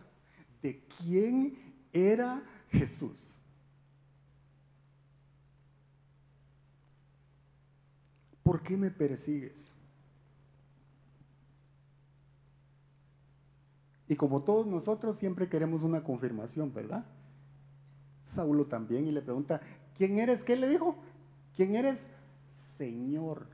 [0.61, 1.57] de quién
[1.93, 3.29] era Jesús.
[8.43, 9.69] ¿Por qué me persigues?
[14.07, 17.05] Y como todos nosotros siempre queremos una confirmación, ¿verdad?
[18.25, 19.61] Saulo también y le pregunta,
[19.97, 20.43] ¿quién eres?
[20.43, 20.95] ¿Qué le dijo?
[21.55, 22.05] ¿Quién eres?
[22.51, 23.47] Señor.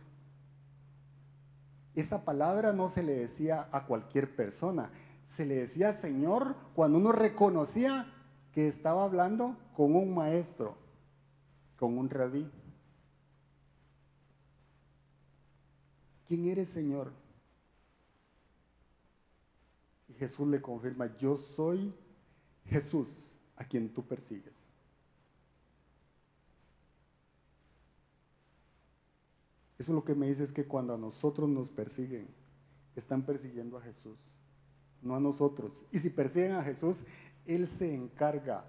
[1.93, 4.91] Esa palabra no se le decía a cualquier persona,
[5.27, 8.13] se le decía Señor cuando uno reconocía
[8.51, 10.75] que estaba hablando con un maestro,
[11.77, 12.49] con un rabí.
[16.27, 17.11] ¿Quién eres, Señor?
[20.09, 21.93] Y Jesús le confirma, yo soy
[22.65, 24.65] Jesús a quien tú persigues.
[29.77, 32.27] Eso lo que me dice es que cuando a nosotros nos persiguen,
[32.95, 34.17] están persiguiendo a Jesús,
[35.01, 35.83] no a nosotros.
[35.91, 37.05] Y si persiguen a Jesús,
[37.45, 38.65] Él se encarga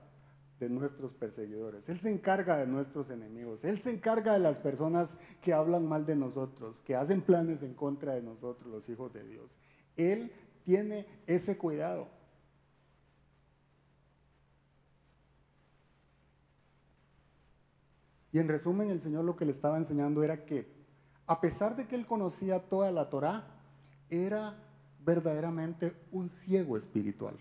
[0.58, 5.16] de nuestros perseguidores, Él se encarga de nuestros enemigos, Él se encarga de las personas
[5.40, 9.24] que hablan mal de nosotros, que hacen planes en contra de nosotros, los hijos de
[9.24, 9.56] Dios.
[9.96, 10.32] Él
[10.64, 12.08] tiene ese cuidado.
[18.32, 20.70] Y en resumen, el Señor lo que le estaba enseñando era que,
[21.26, 23.46] a pesar de que él conocía toda la Torá,
[24.10, 24.56] era
[25.04, 27.34] verdaderamente un ciego espiritual.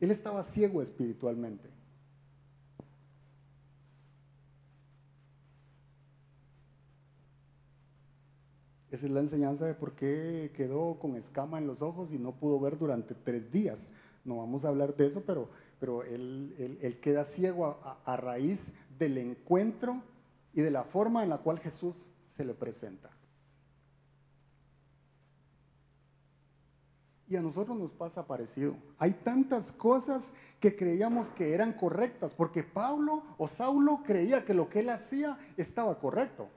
[0.00, 1.68] Él estaba ciego espiritualmente.
[8.90, 12.32] Esa es la enseñanza de por qué quedó con escama en los ojos y no
[12.32, 13.88] pudo ver durante tres días.
[14.24, 15.48] No vamos a hablar de eso, pero,
[15.80, 20.02] pero él, queda ciego a raíz del encuentro
[20.54, 23.15] y de la forma en la cual Jesús se le presenta.
[27.28, 28.76] Y a nosotros nos pasa parecido.
[28.98, 34.68] Hay tantas cosas que creíamos que eran correctas, porque Pablo o Saulo creía que lo
[34.68, 36.48] que él hacía estaba correcto.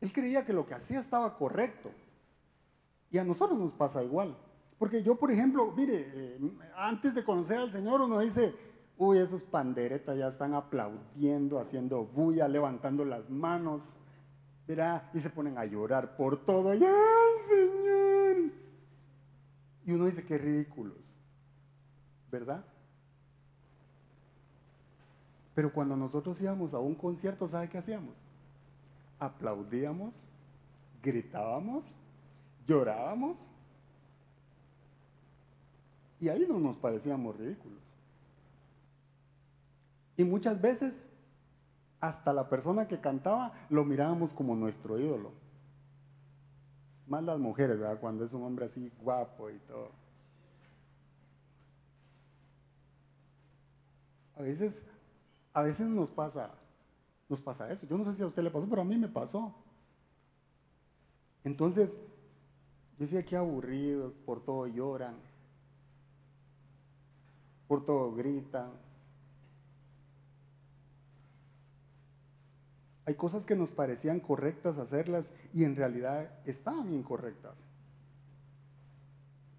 [0.00, 1.90] Él creía que lo que hacía estaba correcto.
[3.10, 4.36] Y a nosotros nos pasa igual.
[4.78, 6.38] Porque yo, por ejemplo, mire, eh,
[6.76, 8.54] antes de conocer al Señor uno dice,
[8.96, 13.82] uy, esos panderetas ya están aplaudiendo, haciendo bulla, levantando las manos.
[15.14, 16.70] Y se ponen a llorar por todo.
[16.70, 16.78] ¡Ay,
[17.48, 18.52] Señor!
[19.86, 20.98] Y uno dice, qué ridículos.
[22.30, 22.62] ¿Verdad?
[25.54, 28.14] Pero cuando nosotros íbamos a un concierto, ¿sabe qué hacíamos?
[29.18, 30.14] Aplaudíamos,
[31.02, 31.90] gritábamos,
[32.66, 33.38] llorábamos.
[36.20, 37.78] Y ahí no nos parecíamos ridículos.
[40.18, 41.07] Y muchas veces
[42.00, 45.32] hasta la persona que cantaba lo mirábamos como nuestro ídolo.
[47.06, 47.98] Más las mujeres, ¿verdad?
[48.00, 49.90] Cuando es un hombre así guapo y todo.
[54.36, 54.84] A veces,
[55.52, 56.50] a veces nos pasa,
[57.28, 57.86] nos pasa eso.
[57.86, 59.52] Yo no sé si a usted le pasó, pero a mí me pasó.
[61.42, 61.98] Entonces,
[62.98, 65.16] yo decía que aburridos, por todo lloran,
[67.66, 68.70] por todo gritan,
[73.08, 77.54] Hay cosas que nos parecían correctas hacerlas y en realidad estaban incorrectas.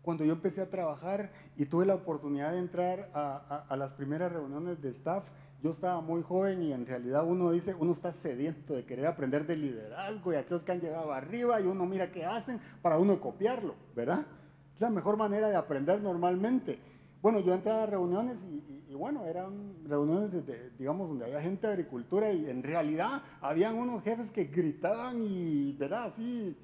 [0.03, 4.83] Cuando yo empecé a trabajar y tuve la oportunidad de entrar a, las primeras reuniones
[4.83, 5.23] de staff,
[5.63, 9.47] yo estaba muy joven y en realidad uno dice, uno está sediento de querer aprender
[9.47, 13.19] de liderazgo y aquellos que han llegado arriba y uno mira qué hacen para uno
[13.19, 14.27] copiarlo, ¿verdad?
[14.75, 16.77] Es la mejor manera de aprender normalmente.
[17.21, 18.45] Bueno, yo entraba a reuniones
[18.87, 20.33] y, bueno, eran reuniones,
[20.77, 25.73] digamos, donde había gente de agricultura y en realidad habían unos jefes que gritaban y,
[25.73, 26.05] ¿verdad?
[26.05, 26.57] Así,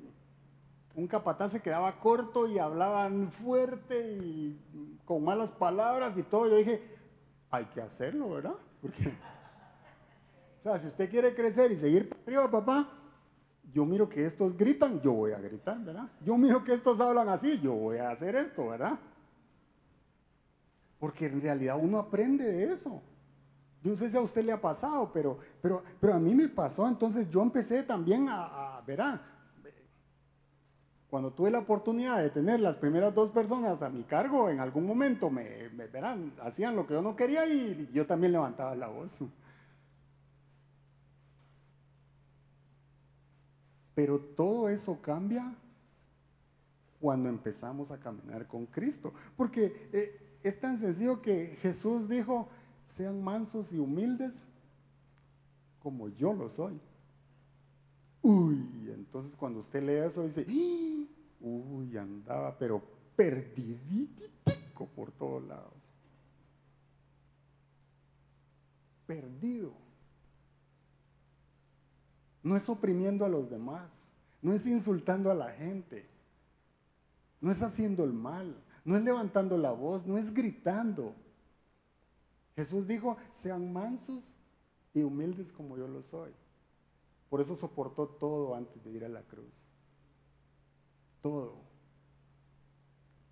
[0.95, 4.57] un capataz se quedaba corto y hablaban fuerte y
[5.03, 6.47] con malas palabras y todo.
[6.47, 6.81] Yo dije,
[7.51, 8.55] hay que hacerlo, ¿verdad?
[8.81, 9.09] Porque,
[10.59, 12.89] o sea, si usted quiere crecer y seguir para arriba, papá,
[13.73, 16.07] yo miro que estos gritan, yo voy a gritar, ¿verdad?
[16.21, 18.97] Yo miro que estos hablan así, yo voy a hacer esto, ¿verdad?
[20.99, 23.01] Porque en realidad uno aprende de eso.
[23.83, 26.47] Yo no sé si a usted le ha pasado, pero, pero, pero a mí me
[26.49, 26.87] pasó.
[26.87, 29.21] Entonces yo empecé también a, a verá,
[31.15, 34.85] cuando tuve la oportunidad de tener las primeras dos personas a mi cargo, en algún
[34.85, 38.87] momento me, me verán, hacían lo que yo no quería y yo también levantaba la
[38.87, 39.11] voz.
[43.93, 45.55] Pero todo eso cambia
[46.99, 49.13] cuando empezamos a caminar con Cristo.
[49.37, 52.47] Porque eh, es tan sencillo que Jesús dijo,
[52.83, 54.45] sean mansos y humildes
[55.79, 56.79] como yo lo soy.
[58.21, 61.05] Uy, entonces cuando usted lee eso dice, ¡Ah!
[61.41, 62.81] uy, andaba, pero
[63.15, 65.73] perdiditico por todos lados.
[69.07, 69.73] Perdido.
[72.43, 74.03] No es oprimiendo a los demás,
[74.43, 76.07] no es insultando a la gente,
[77.41, 78.55] no es haciendo el mal,
[78.85, 81.13] no es levantando la voz, no es gritando.
[82.55, 84.33] Jesús dijo, sean mansos
[84.93, 86.31] y humildes como yo lo soy.
[87.29, 89.51] Por eso soportó todo antes de ir a la cruz.
[91.21, 91.55] Todo.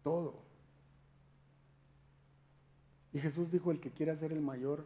[0.03, 0.41] Todo.
[3.13, 4.83] Y Jesús dijo, el que quiera ser el mayor,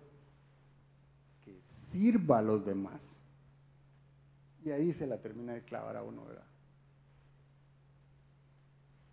[1.45, 3.01] que sirva a los demás.
[4.65, 6.43] Y ahí se la termina de clavar a uno, ¿verdad?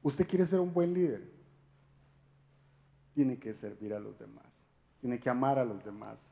[0.03, 1.34] ¿Usted quiere ser un buen líder?
[3.15, 4.65] Tiene que servir a los demás.
[5.01, 6.29] Tiene que amar a los demás.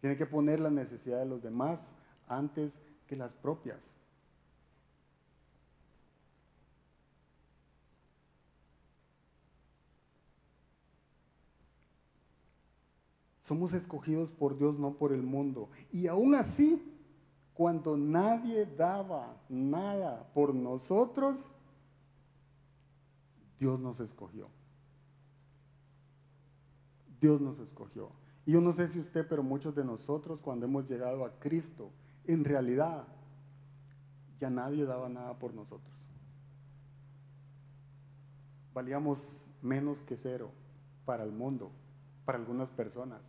[0.00, 1.92] Tiene que poner la necesidad de los demás
[2.26, 3.80] antes que las propias.
[13.42, 15.68] Somos escogidos por Dios, no por el mundo.
[15.92, 16.82] Y aún así,
[17.54, 21.48] cuando nadie daba nada por nosotros,
[23.58, 24.48] Dios nos escogió.
[27.22, 28.10] Dios nos escogió.
[28.44, 31.90] Y yo no sé si usted, pero muchos de nosotros cuando hemos llegado a Cristo,
[32.26, 33.06] en realidad
[34.40, 35.94] ya nadie daba nada por nosotros.
[38.74, 40.50] Valíamos menos que cero
[41.04, 41.70] para el mundo,
[42.24, 43.22] para algunas personas.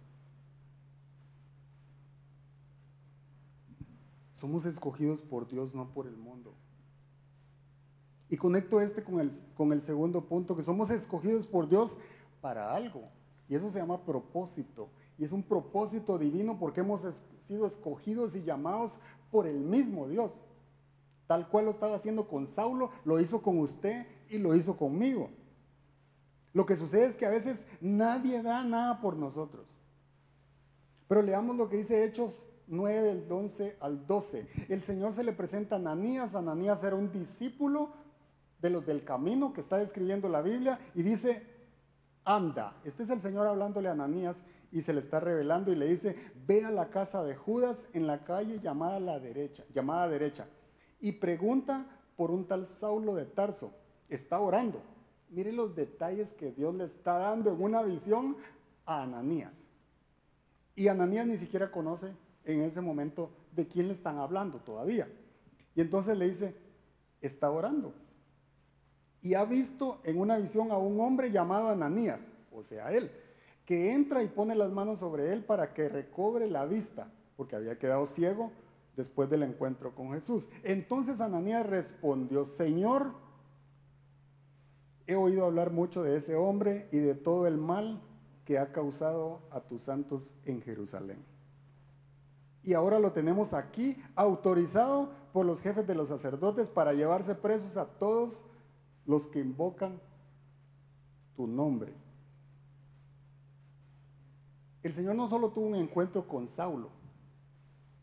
[4.33, 6.55] Somos escogidos por Dios, no por el mundo.
[8.29, 11.95] Y conecto este con el, con el segundo punto, que somos escogidos por Dios
[12.41, 13.11] para algo.
[13.49, 14.89] Y eso se llama propósito.
[15.17, 17.01] Y es un propósito divino porque hemos
[17.39, 18.99] sido escogidos y llamados
[19.31, 20.41] por el mismo Dios.
[21.27, 25.29] Tal cual lo estaba haciendo con Saulo, lo hizo con usted y lo hizo conmigo.
[26.53, 29.65] Lo que sucede es que a veces nadie da nada por nosotros.
[31.07, 34.47] Pero leamos lo que dice Hechos 9 del 11 al 12.
[34.69, 36.35] El Señor se le presenta a Ananías.
[36.35, 37.89] Ananías era un discípulo
[38.61, 41.43] de los del camino que está describiendo la Biblia y dice,
[42.25, 42.75] anda.
[42.83, 46.15] Este es el Señor hablándole a Ananías y se le está revelando y le dice,
[46.47, 50.47] ve a la casa de Judas en la calle llamada la derecha, llamada derecha,
[50.99, 53.73] y pregunta por un tal Saulo de Tarso.
[54.09, 54.81] Está orando.
[55.29, 58.37] Mire los detalles que Dios le está dando en una visión
[58.85, 59.63] a Ananías.
[60.75, 62.13] Y Ananías ni siquiera conoce
[62.45, 65.07] en ese momento de quién le están hablando todavía.
[65.75, 66.55] Y entonces le dice,
[67.21, 67.93] está orando.
[69.23, 73.09] Y ha visto en una visión a un hombre llamado Ananías, o sea, él
[73.65, 77.07] que entra y pone las manos sobre él para que recobre la vista,
[77.37, 78.51] porque había quedado ciego
[78.95, 80.49] después del encuentro con Jesús.
[80.63, 83.13] Entonces Ananías respondió, Señor,
[85.07, 88.01] he oído hablar mucho de ese hombre y de todo el mal
[88.45, 91.23] que ha causado a tus santos en Jerusalén.
[92.63, 97.75] Y ahora lo tenemos aquí, autorizado por los jefes de los sacerdotes para llevarse presos
[97.77, 98.43] a todos
[99.05, 99.99] los que invocan
[101.35, 101.93] tu nombre.
[104.81, 106.89] El Señor no solo tuvo un encuentro con Saulo,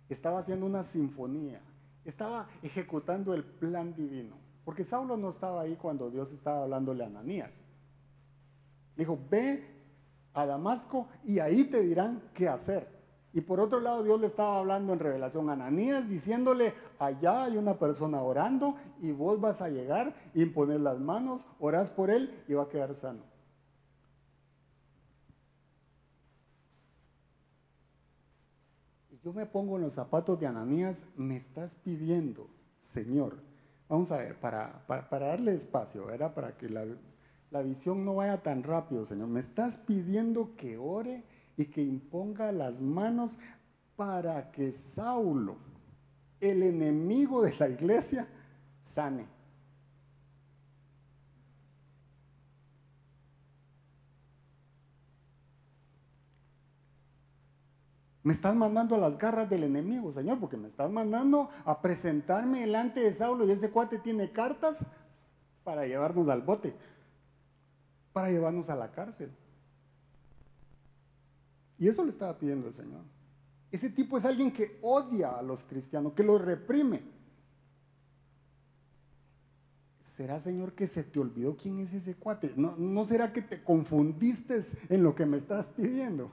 [0.08, 1.60] estaba haciendo una sinfonía,
[2.04, 7.08] estaba ejecutando el plan divino, porque Saulo no estaba ahí cuando Dios estaba hablándole a
[7.08, 7.60] Ananías.
[8.96, 9.64] dijo, ve
[10.32, 12.99] a Damasco y ahí te dirán qué hacer.
[13.32, 17.56] Y por otro lado, Dios le estaba hablando en revelación a Ananías, diciéndole, allá hay
[17.56, 22.42] una persona orando y vos vas a llegar y poner las manos, orás por él
[22.48, 23.30] y va a quedar sano.
[29.22, 33.36] yo me pongo en los zapatos de Ananías, me estás pidiendo, Señor,
[33.88, 36.32] vamos a ver, para, darle espacio, ¿verdad?
[36.32, 41.22] Para que la visión no vaya tan rápido, Señor, me estás pidiendo que ore
[41.60, 43.36] y que imponga las manos
[43.94, 45.58] para que Saulo,
[46.40, 48.26] el enemigo de la iglesia,
[48.80, 49.26] sane.
[58.22, 62.60] Me estás mandando a las garras del enemigo, Señor, porque me estás mandando a presentarme
[62.60, 64.78] delante de Saulo y ese cuate tiene cartas
[65.62, 66.74] para llevarnos al bote,
[68.14, 69.30] para llevarnos a la cárcel.
[71.80, 73.00] Y eso le estaba pidiendo el Señor.
[73.72, 77.02] Ese tipo es alguien que odia a los cristianos, que los reprime.
[80.02, 82.52] ¿Será, Señor, que se te olvidó quién es ese cuate?
[82.54, 84.60] ¿No, ¿No será que te confundiste
[84.90, 86.30] en lo que me estás pidiendo?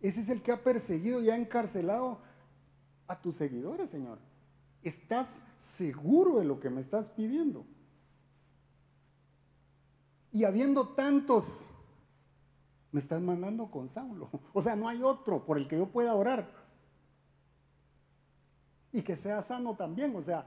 [0.00, 2.20] Ese es el que ha perseguido y ha encarcelado
[3.08, 4.18] a tus seguidores, Señor.
[4.84, 7.66] ¿Estás seguro de lo que me estás pidiendo?
[10.34, 11.64] Y habiendo tantos,
[12.90, 14.28] me estás mandando con Saulo.
[14.52, 16.50] O sea, no hay otro por el que yo pueda orar.
[18.92, 20.14] Y que sea sano también.
[20.16, 20.44] O sea,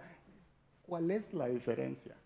[0.85, 2.17] ¿cuál es la diferencia?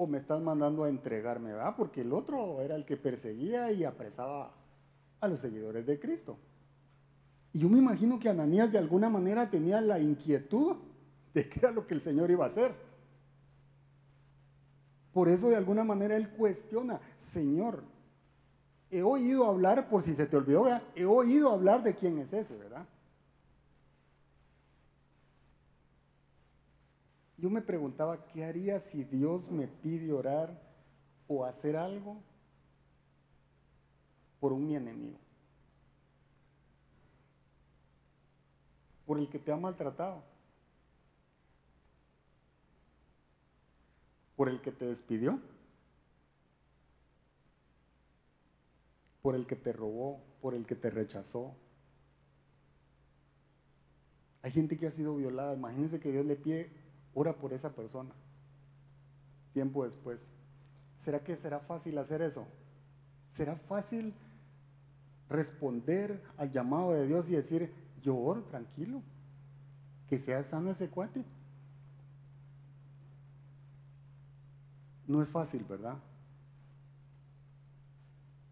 [0.00, 1.74] o me estás mandando a entregarme, ¿verdad?
[1.76, 4.54] Porque el otro era el que perseguía y apresaba
[5.20, 6.38] a los seguidores de Cristo.
[7.52, 10.76] Y yo me imagino que Ananías de alguna manera tenía la inquietud
[11.34, 12.87] de qué era lo que el Señor iba a hacer.
[15.18, 17.82] Por eso de alguna manera él cuestiona, Señor,
[18.88, 22.56] he oído hablar, por si se te olvidó, he oído hablar de quién es ese,
[22.56, 22.86] ¿verdad?
[27.36, 30.56] Yo me preguntaba, ¿qué haría si Dios me pide orar
[31.26, 32.18] o hacer algo
[34.38, 35.18] por un mi enemigo?
[39.04, 40.22] Por el que te ha maltratado.
[44.38, 45.38] Por el que te despidió.
[49.20, 51.54] Por el que te robó, por el que te rechazó.
[54.40, 55.52] Hay gente que ha sido violada.
[55.54, 56.70] Imagínense que Dios le pide
[57.14, 58.10] Ora por esa persona.
[59.52, 60.28] Tiempo después.
[60.96, 62.46] ¿Será que será fácil hacer eso?
[63.30, 64.14] ¿Será fácil
[65.28, 67.72] responder al llamado de Dios y decir,
[68.02, 69.02] yo oro tranquilo,
[70.08, 71.24] que sea sano ese cuate?
[75.08, 75.96] No es fácil, ¿verdad?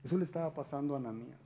[0.03, 1.41] Eso le estaba pasando a Ananías.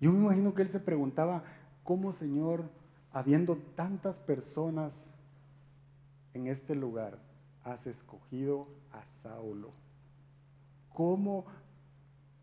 [0.00, 1.44] Yo me imagino que él se preguntaba,
[1.84, 2.64] ¿cómo Señor,
[3.12, 5.06] habiendo tantas personas
[6.34, 7.18] en este lugar
[7.64, 9.70] has escogido a Saulo.
[10.92, 11.44] ¿Cómo,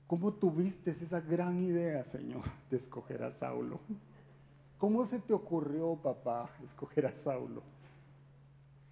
[0.07, 3.80] ¿Cómo tuviste esa gran idea, Señor, de escoger a Saulo?
[4.78, 7.62] ¿Cómo se te ocurrió, papá, escoger a Saulo?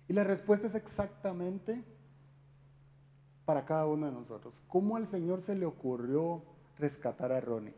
[0.07, 1.83] Y la respuesta es exactamente
[3.47, 4.61] para cada uno de nosotros.
[4.67, 6.43] ¿Cómo al Señor se le ocurrió
[6.77, 7.73] rescatar a Ronnie?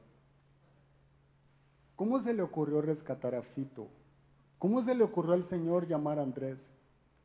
[1.96, 3.88] ¿Cómo se le ocurrió rescatar a Fito?
[4.58, 6.72] ¿Cómo se le ocurrió al Señor llamar a Andrés?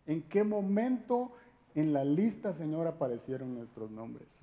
[0.04, 1.32] ¿En qué momento
[1.74, 4.38] en la lista, Señor, aparecieron nuestros nombres?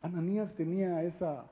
[0.00, 1.44] Ananías tenía esa,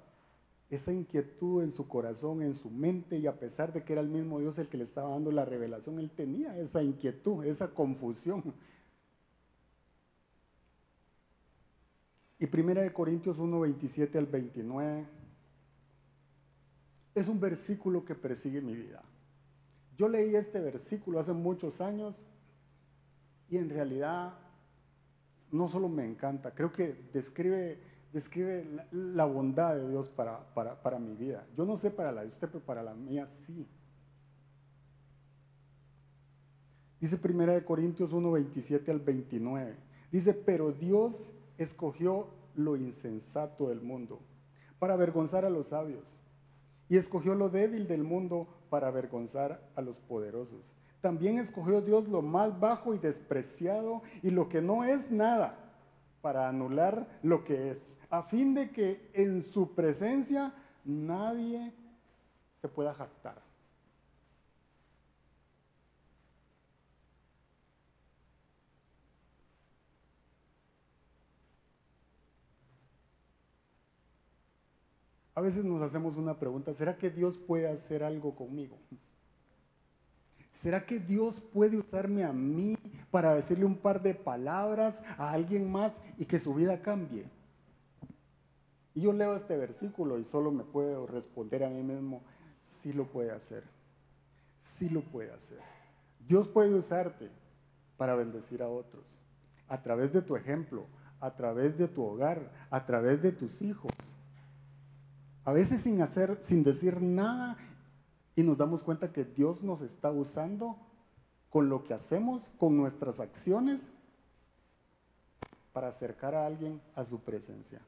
[0.71, 4.09] esa inquietud en su corazón, en su mente, y a pesar de que era el
[4.09, 8.55] mismo Dios el que le estaba dando la revelación, él tenía esa inquietud, esa confusión.
[12.39, 15.07] Y Primera de Corintios 1, 27 al 29
[17.15, 19.03] es un versículo que persigue mi vida.
[19.99, 22.23] Yo leí este versículo hace muchos años
[23.51, 24.39] y en realidad
[25.51, 27.79] no solo me encanta, creo que describe,
[28.13, 31.47] describe la, bondad de Dios para, para, para, mi vida.
[31.57, 33.67] Yo no sé para la de usted, pero para la mía sí.
[37.01, 39.77] Dice Primera de Corintios 1, 27 al 29.
[40.11, 44.21] Dice, pero Dios escogió lo insensato del mundo
[44.79, 46.17] para avergonzar a los sabios
[46.89, 50.73] y escogió lo débil del mundo para avergonzar a los poderosos.
[51.01, 55.70] También escogió Dios lo más bajo y despreciado y lo que no es nada
[56.21, 60.55] para anular lo que es, a fin de que en su presencia
[60.85, 61.73] nadie
[62.61, 63.41] se pueda jactar.
[75.35, 78.77] A veces nos hacemos una pregunta, ¿será que Dios puede hacer algo conmigo?
[80.51, 82.77] ¿Será que Dios puede usarme a mí
[83.11, 87.25] para decirle un par de palabras a alguien más y que su vida cambie?
[88.95, 92.23] Y yo leo este versículo y solo me puedo responder a mí mismo,
[92.63, 93.63] sí lo puede hacer,
[94.61, 95.61] sí lo puede hacer.
[96.27, 97.29] Dios puede usarte
[97.97, 99.05] para bendecir a otros,
[99.69, 100.87] a través de tu ejemplo,
[101.21, 103.93] a través de tu hogar, a través de tus hijos
[105.45, 107.57] a veces sin hacer, sin decir nada,
[108.41, 110.79] y nos damos cuenta que Dios nos está usando
[111.51, 113.91] con lo que hacemos, con nuestras acciones,
[115.75, 117.83] para acercar a alguien a su presencia.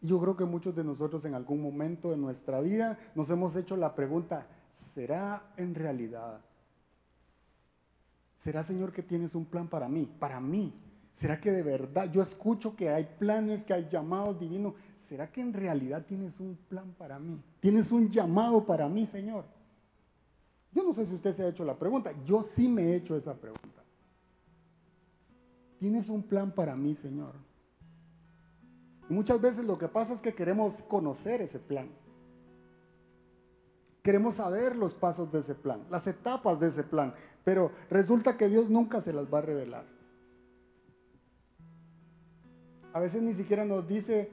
[0.00, 3.76] Yo creo que muchos de nosotros en algún momento de nuestra vida nos hemos hecho
[3.76, 6.40] la pregunta, ¿será en realidad?
[8.38, 10.12] ¿Será, Señor, que tienes un plan para mí?
[10.18, 10.74] Para mí,
[11.18, 14.74] ¿Será que de verdad yo escucho que hay planes, que hay llamados divinos?
[14.98, 17.40] ¿Será que en realidad tienes un plan para mí?
[17.60, 19.44] ¿Tienes un llamado para mí, Señor?
[20.72, 22.12] Yo no sé si usted se ha hecho la pregunta.
[22.24, 23.82] Yo sí me he hecho esa pregunta.
[25.78, 27.34] ¿Tienes un plan para mí, Señor?
[29.08, 31.88] Y muchas veces lo que pasa es que queremos conocer ese plan.
[34.02, 38.48] Queremos saber los pasos de ese plan, las etapas de ese plan, pero resulta que
[38.48, 39.84] Dios nunca se las va a revelar.
[42.92, 44.30] A veces ni siquiera nos dice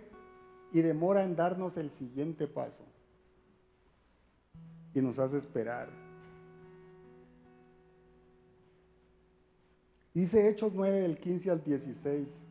[0.75, 2.83] y demora en darnos el siguiente paso.
[4.93, 5.87] Y nos hace esperar.
[10.13, 12.41] Dice Hechos 9 del 15 al 16.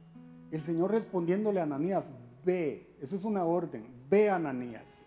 [0.53, 2.15] El Señor respondiéndole a Ananías,
[2.47, 5.05] ve, eso es una orden, ve Ananías.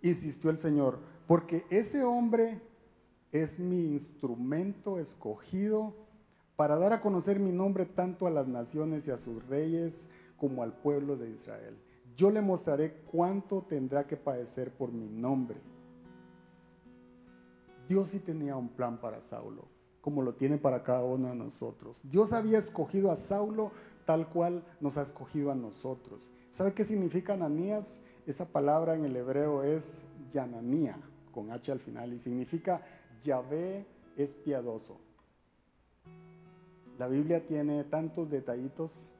[0.00, 2.62] Insistió el Señor, porque ese hombre
[3.30, 5.94] es mi instrumento escogido
[6.56, 10.06] para dar a conocer mi nombre tanto a las naciones y a sus reyes
[10.38, 11.76] como al pueblo de Israel.
[12.16, 15.58] Yo le mostraré cuánto tendrá que padecer por mi nombre.
[17.88, 19.66] Dios sí tenía un plan para Saulo,
[20.00, 22.00] como lo tiene para cada uno de nosotros.
[22.04, 23.72] Dios había escogido a Saulo
[24.04, 26.30] tal cual nos ha escogido a nosotros.
[26.50, 28.00] ¿Sabe qué significa Ananías?
[28.26, 30.96] Esa palabra en el hebreo es Yananía,
[31.32, 32.82] con H al final, y significa
[33.22, 33.86] Yahvé
[34.16, 34.98] es piadoso.
[36.98, 39.11] La Biblia tiene tantos detallitos,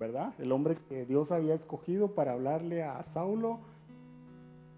[0.00, 0.32] ¿verdad?
[0.38, 3.58] El hombre que Dios había escogido para hablarle a Saulo,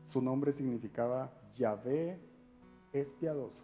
[0.07, 2.18] su nombre significaba Yahvé
[2.93, 3.62] es piadoso.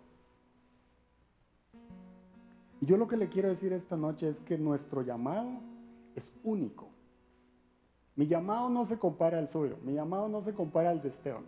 [2.80, 5.48] Y yo lo que le quiero decir esta noche es que nuestro llamado
[6.14, 6.86] es único.
[8.14, 11.44] Mi llamado no se compara al suyo, mi llamado no se compara al de Esteban,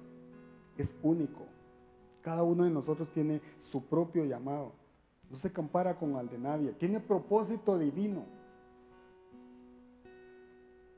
[0.76, 1.46] es único.
[2.20, 4.72] Cada uno de nosotros tiene su propio llamado.
[5.30, 6.72] No se compara con el de nadie.
[6.72, 8.39] Tiene propósito divino.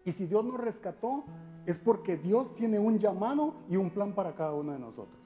[0.04, 1.24] Y si Dios nos rescató,
[1.66, 5.20] es porque Dios tiene un llamado y un plan para cada uno de nosotros.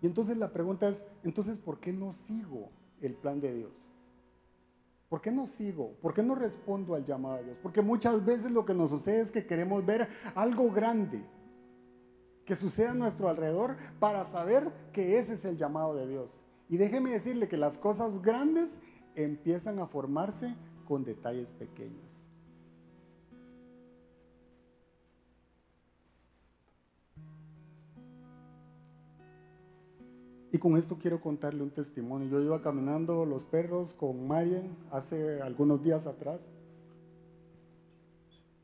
[0.00, 2.70] Y entonces la pregunta es, entonces, ¿por qué no sigo
[3.00, 3.72] el plan de Dios?
[5.08, 5.92] ¿Por qué no sigo?
[6.02, 7.58] ¿Por qué no respondo al llamado de Dios?
[7.62, 11.24] Porque muchas veces lo que nos sucede es que queremos ver algo grande
[12.44, 16.40] que suceda a nuestro alrededor para saber que ese es el llamado de Dios.
[16.68, 18.78] Y déjeme decirle que las cosas grandes
[19.14, 20.54] empiezan a formarse
[20.84, 22.24] con detalles pequeños.
[30.54, 32.28] Y con esto quiero contarle un testimonio.
[32.28, 36.48] Yo iba caminando los perros con Marian hace algunos días atrás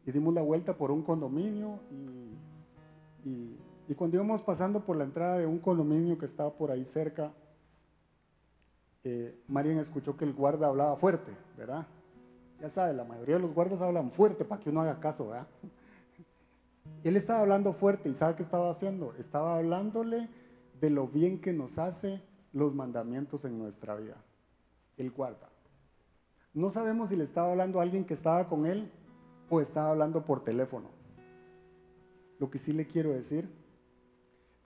[0.07, 1.81] y dimos la vuelta por un condominio
[3.25, 7.33] y, cuando íbamos pasando por la entrada de un condominio que estaba por ahí cerca,
[9.03, 11.89] eh, Marian escuchó que el guarda hablaba fuerte, ¿verdad?
[12.61, 15.47] Ya sabe, la mayoría de los guardas hablan fuerte para que uno haga caso, ¿verdad?
[17.03, 19.15] Él estaba hablando fuerte y ¿sabe qué estaba haciendo?
[19.19, 20.29] Estaba hablándole
[20.81, 22.21] de lo bien que nos hace
[22.53, 24.17] los mandamientos en nuestra vida.
[24.99, 25.49] El guarda.
[26.53, 28.91] No sabemos si le estaba hablando a alguien que estaba con él
[29.49, 30.91] o estaba hablando por teléfono.
[32.39, 33.49] Lo que sí le quiero decir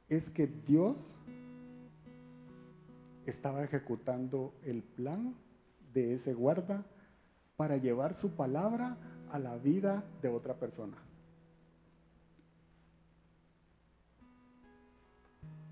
[0.09, 1.15] es que Dios
[3.27, 5.35] estaba ejecutando el plan
[5.93, 6.85] de ese guarda
[7.57, 8.97] para llevar su palabra
[9.31, 10.97] a la vida de otra persona.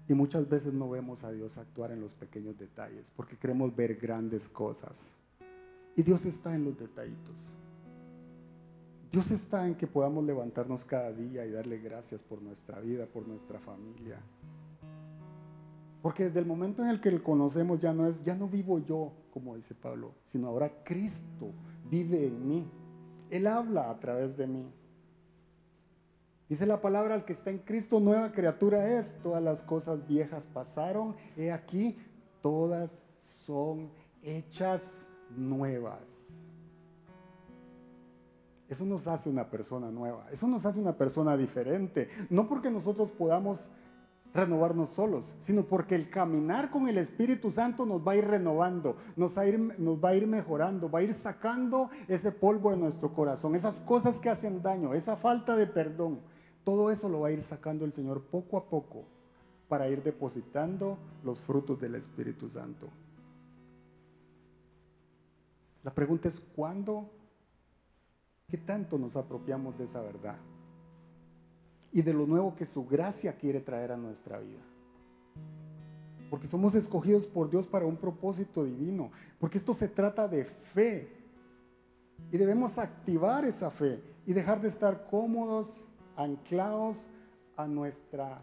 [0.09, 3.95] Y muchas veces no vemos a Dios actuar en los pequeños detalles porque queremos ver
[3.97, 5.01] grandes cosas.
[5.97, 7.37] Y Dios está en los detallitos.
[9.11, 13.29] Dios está en que podamos levantarnos cada día y darle gracias por nuestra vida, por
[13.29, 14.19] nuestra familia.
[16.01, 18.79] Porque desde el momento en el que le conocemos ya no es, ya no vivo
[18.81, 21.53] yo, como dice Pablo, sino ahora Cristo
[21.91, 22.71] vive en mí.
[23.31, 24.67] Él habla a través de mí.
[26.49, 29.15] Dice la palabra, al que está en Cristo, nueva criatura es.
[29.23, 31.17] Todas las cosas viejas pasaron.
[31.37, 31.97] He aquí,
[32.43, 33.91] todas son
[34.23, 36.33] hechas nuevas.
[38.69, 42.09] Eso nos hace una persona nueva, eso nos hace una persona diferente.
[42.31, 43.69] No porque nosotros podamos
[44.35, 48.97] renovarnos solos, sino porque el caminar con el Espíritu Santo nos va a ir renovando,
[49.17, 52.71] nos va a ir, nos va a ir mejorando, va a ir sacando ese polvo
[52.71, 56.21] de nuestro corazón, esas cosas que hacen daño, esa falta de perdón.
[56.65, 59.05] Todo eso lo va a ir sacando el Señor poco a poco
[59.69, 62.89] para ir depositando los frutos del Espíritu Santo.
[65.83, 67.11] La pregunta es, ¿cuándo
[68.53, 70.37] ¿Qué tanto nos apropiamos de esa verdad?
[71.93, 74.61] Y de lo nuevo que su gracia quiere traer a nuestra vida.
[76.31, 81.13] porque somos escogidos por Dios para un propósito divino, porque esto se trata de fe.
[82.31, 85.85] Y debemos activar esa fe y dejar de estar cómodos,
[86.17, 87.07] anclados
[87.55, 88.41] a nuestra,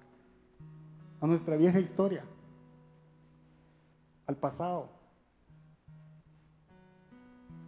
[1.19, 2.23] a nuestra vieja historia,
[4.27, 4.89] al pasado.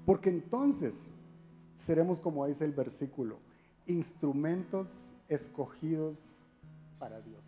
[0.06, 1.04] Porque entonces
[1.78, 3.38] seremos, como dice el versículo,
[3.88, 6.36] instrumentos escogidos
[7.00, 7.42] para Dios.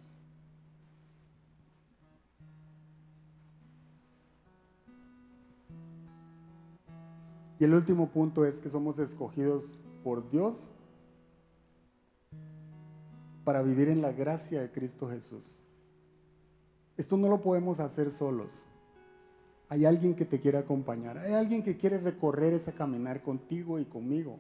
[7.59, 10.65] Y el último punto es que somos escogidos por Dios
[13.43, 15.53] para vivir en la gracia de Cristo Jesús.
[16.95, 18.61] Esto no lo podemos hacer solos.
[19.67, 21.17] Hay alguien que te quiere acompañar.
[21.17, 24.39] Hay alguien que quiere recorrer ese caminar contigo y conmigo.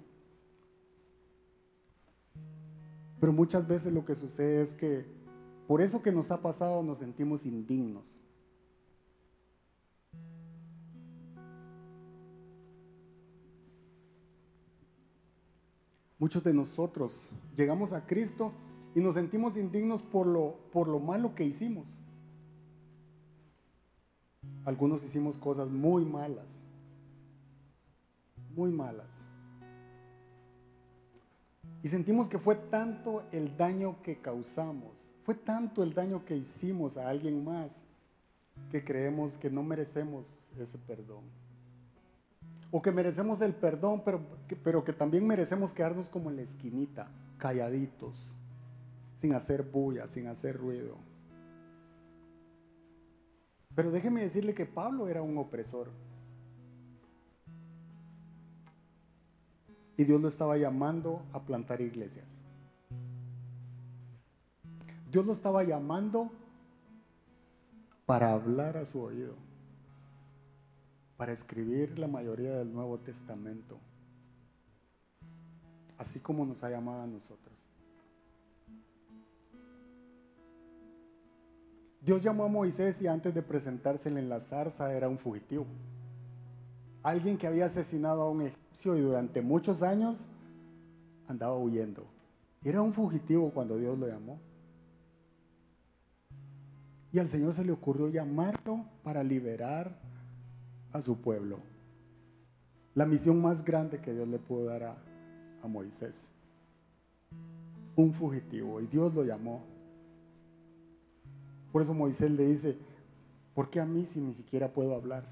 [3.23, 5.05] Pero muchas veces lo que sucede es que
[5.65, 8.03] por eso que nos ha pasado nos sentimos indignos.
[16.19, 18.51] Muchos de nosotros llegamos a Cristo
[18.93, 21.87] y nos sentimos indignos por lo, por lo malo que hicimos.
[24.65, 26.49] Algunos hicimos cosas muy malas,
[28.53, 29.22] muy malas.
[31.83, 34.93] Y sentimos que fue tanto el daño que causamos,
[35.25, 37.83] fue tanto el daño que hicimos a alguien más,
[38.71, 40.25] que creemos que no merecemos
[40.57, 41.25] ese perdón.
[42.71, 44.01] O que merecemos el perdón,
[44.63, 48.15] pero que, también merecemos quedarnos como en la esquinita, calladitos,
[49.19, 50.95] sin hacer bulla, sin hacer ruido.
[53.75, 55.89] Pero déjeme decirle que Pablo era un opresor.
[59.97, 62.25] Y Dios lo estaba llamando a plantar iglesias.
[65.11, 66.31] Dios lo estaba llamando
[68.05, 69.35] para hablar a su oído,
[71.17, 73.77] para escribir la mayoría del Nuevo Testamento,
[75.99, 77.53] así como nos ha llamado a nosotros.
[82.01, 85.65] Dios llamó a Moisés y antes de presentársele en la zarza era un fugitivo
[87.03, 90.25] alguien que había asesinado a un egipcio y durante muchos años
[91.27, 92.05] andaba huyendo.
[92.63, 94.39] Era un fugitivo cuando Dios lo llamó.
[97.11, 99.99] Y al Señor se le ocurrió llamarlo para liberar
[100.93, 101.59] a su pueblo.
[102.95, 106.27] La misión más grande que Dios le pudo dar a, Moisés.
[107.95, 108.81] Un fugitivo.
[108.81, 109.61] Y Dios lo llamó.
[111.71, 112.77] Por eso Moisés le dice,
[113.53, 115.23] ¿por qué a mí si ni siquiera puedo hablar?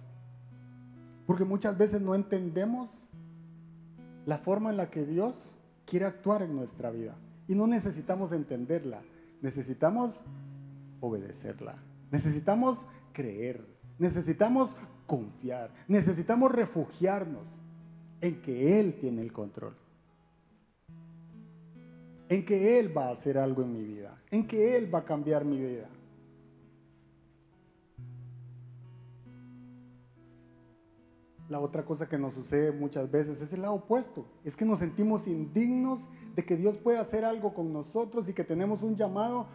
[1.32, 3.08] Porque muchas veces no entendemos
[4.26, 5.50] la forma en la que Dios
[5.86, 7.16] quiere actuar en nuestra vida.
[7.48, 9.02] Y no necesitamos entenderla,
[9.42, 10.20] necesitamos
[11.00, 11.78] obedecerla.
[12.12, 13.66] Necesitamos creer,
[13.98, 14.76] necesitamos
[15.08, 17.48] confiar, necesitamos refugiarnos
[18.20, 19.78] en que Él tiene el control.
[22.28, 25.06] En que Él va a hacer algo en mi vida, en que Él va a
[25.06, 25.88] cambiar mi vida.
[31.52, 34.26] La otra cosa que nos sucede muchas veces es el lado opuesto.
[34.46, 38.46] Es que nos sentimos indignos de que Dios puede hacer algo con nosotros y que
[38.46, 39.48] tenemos un llamado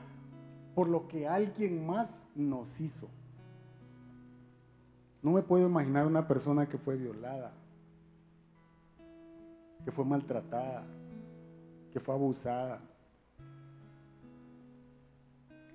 [0.75, 3.09] por lo que alguien más nos hizo.
[5.23, 7.55] No me puedo imaginar una persona que fue violada,
[9.83, 10.85] que fue maltratada,
[11.95, 12.79] que fue abusada.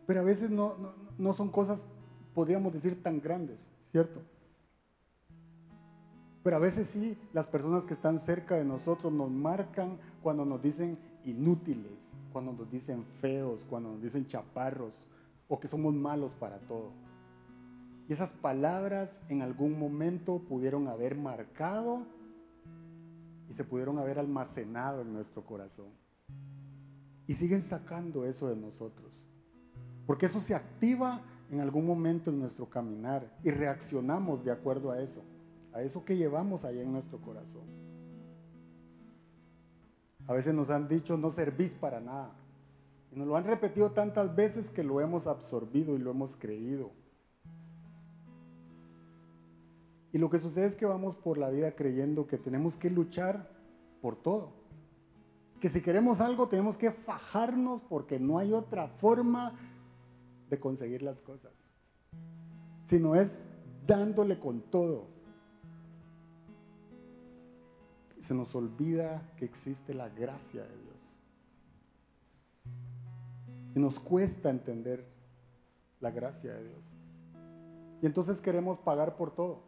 [0.05, 1.87] Pero a veces no, no, no son cosas,
[2.35, 4.21] podríamos decir, tan grandes, ¿cierto?
[6.43, 10.61] Pero a veces sí, las personas que están cerca de nosotros nos marcan cuando nos
[10.61, 15.07] dicen inútiles, cuando nos dicen feos, cuando nos dicen chaparros
[15.47, 16.91] o que somos malos para todo.
[18.09, 22.05] Y esas palabras en algún momento pudieron haber marcado
[23.47, 25.89] y se pudieron haber almacenado en nuestro corazón.
[27.27, 29.11] Y siguen sacando eso de nosotros.
[30.07, 31.21] Porque eso se activa
[31.51, 35.21] en algún momento en nuestro caminar y reaccionamos de acuerdo a eso
[35.73, 37.63] a eso que llevamos ahí en nuestro corazón.
[40.27, 42.31] A veces nos han dicho no servís para nada.
[43.11, 46.91] Y nos lo han repetido tantas veces que lo hemos absorbido y lo hemos creído.
[50.13, 53.49] Y lo que sucede es que vamos por la vida creyendo que tenemos que luchar
[54.01, 54.53] por todo.
[55.59, 59.53] Que si queremos algo tenemos que fajarnos porque no hay otra forma
[60.49, 61.53] de conseguir las cosas.
[62.87, 63.37] Sino es
[63.85, 65.07] dándole con todo.
[68.21, 71.09] Se nos olvida que existe la gracia de Dios.
[73.75, 75.05] Y nos cuesta entender
[75.99, 76.91] la gracia de Dios.
[78.01, 79.63] Y entonces queremos pagar por todo.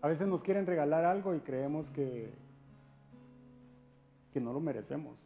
[0.00, 2.32] A veces nos quieren regalar algo y creemos que,
[4.32, 5.18] que no lo merecemos.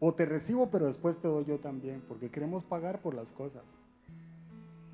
[0.00, 3.62] O te recibo, pero después te doy yo también, porque queremos pagar por las cosas.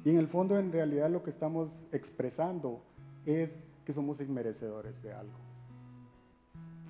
[0.05, 2.83] Y en el fondo, en realidad, lo que estamos expresando
[3.27, 5.39] es que somos inmerecedores de algo.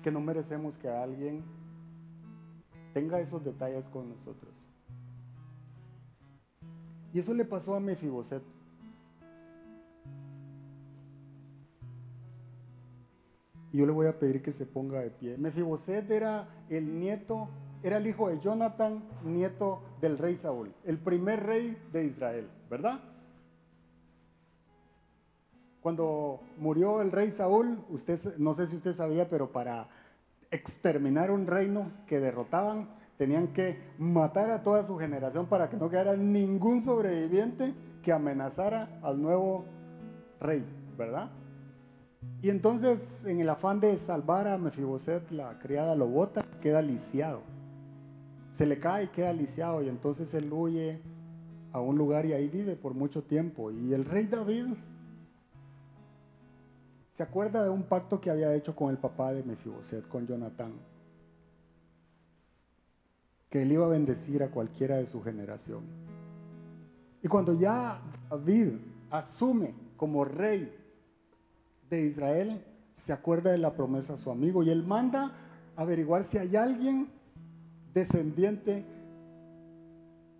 [0.03, 1.43] Que no merecemos que alguien
[2.93, 4.65] tenga esos detalles con nosotros.
[7.13, 8.43] Y eso le pasó a Mefiboset.
[13.71, 15.37] Y yo le voy a pedir que se ponga de pie.
[15.37, 17.49] Mefiboset era el nieto
[17.83, 22.99] era el hijo de Jonathan, nieto del rey Saúl, el primer rey de Israel, ¿verdad?
[25.81, 29.87] Cuando murió el rey Saúl, usted, no sé si usted sabía, pero para
[30.51, 35.89] exterminar un reino que derrotaban, tenían que matar a toda su generación para que no
[35.89, 39.65] quedara ningún sobreviviente que amenazara al nuevo
[40.39, 40.65] rey,
[40.97, 41.29] ¿verdad?
[42.41, 47.41] Y entonces, en el afán de salvar a Mefiboset, la criada lo bota, queda lisiado
[48.51, 50.99] se le cae y queda lisiado y entonces él huye
[51.71, 53.71] a un lugar y ahí vive por mucho tiempo.
[53.71, 54.65] Y el rey David
[57.19, 60.71] se acuerda de un pacto que había hecho con el papá de Mefiboset, con Jonatán,
[63.49, 65.83] que él iba a bendecir a cualquiera de su generación.
[67.21, 67.99] Y cuando ya
[68.29, 68.69] David
[69.11, 70.73] asume como rey
[71.89, 72.63] de Israel,
[72.93, 75.33] se acuerda de la promesa a su amigo y él manda
[75.75, 77.09] averiguar si hay alguien
[77.93, 78.85] descendiente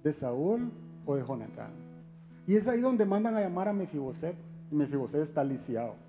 [0.02, 0.72] de Saúl
[1.06, 1.74] o de Jonatán.
[2.48, 4.38] Y es ahí donde mandan a llamar a Mefiboset.
[4.72, 6.08] Y Mefiboset está lisiado.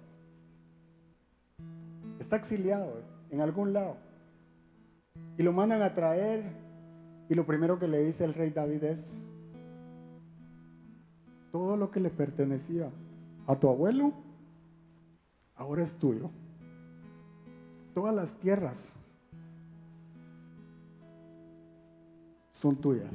[2.21, 3.97] Está exiliado en algún lado.
[5.39, 6.45] Y lo mandan a traer.
[7.31, 9.15] Y lo primero que le dice el rey David es,
[11.51, 12.91] todo lo que le pertenecía
[13.47, 14.13] a tu abuelo,
[15.57, 16.31] ahora es tuyo.
[17.95, 18.89] Todas las tierras
[22.53, 23.15] son tuyas.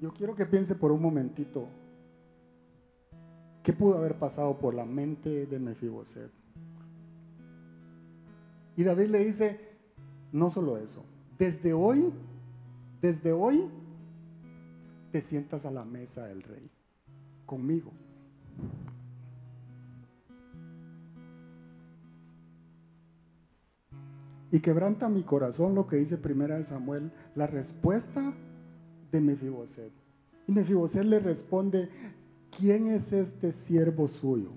[0.00, 1.68] Yo quiero que piense por un momentito
[3.62, 6.30] qué pudo haber pasado por la mente de Mefiboset.
[8.76, 9.60] Y David le dice,
[10.32, 11.04] no solo eso,
[11.38, 12.12] desde hoy,
[13.00, 13.68] desde hoy,
[15.10, 16.70] te sientas a la mesa del rey,
[17.44, 17.92] conmigo.
[24.50, 28.34] Y quebranta mi corazón lo que dice primera de Samuel, la respuesta
[29.10, 29.92] de Mefiboset.
[30.46, 31.88] Y Mefiboset le responde,
[32.58, 34.50] ¿quién es este siervo suyo?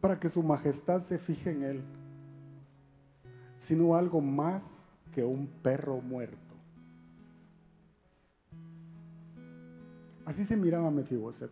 [0.00, 1.80] Para que su majestad se fije en él,
[3.58, 4.82] sino algo más
[5.14, 6.36] que un perro muerto.
[10.24, 11.50] Así se miraba Mefiboset,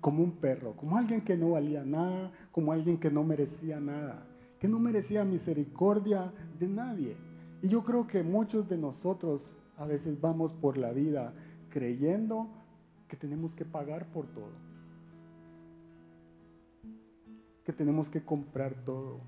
[0.00, 4.26] como un perro, como alguien que no valía nada, como alguien que no merecía nada
[4.58, 7.16] que no merecía misericordia de nadie.
[7.62, 11.32] Y yo creo que muchos de nosotros a veces vamos por la vida
[11.70, 12.48] creyendo
[13.08, 14.52] que tenemos que pagar por todo,
[17.64, 19.20] que tenemos que comprar todo.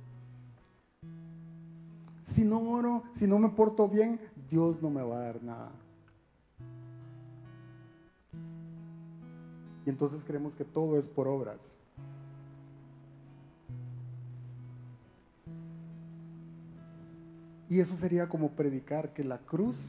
[2.22, 4.20] Si no oro, si no me porto bien,
[4.50, 5.72] Dios no me va a dar nada.
[9.86, 11.72] Y entonces creemos que todo es por obras.
[17.70, 19.86] Y eso sería como predicar que la cruz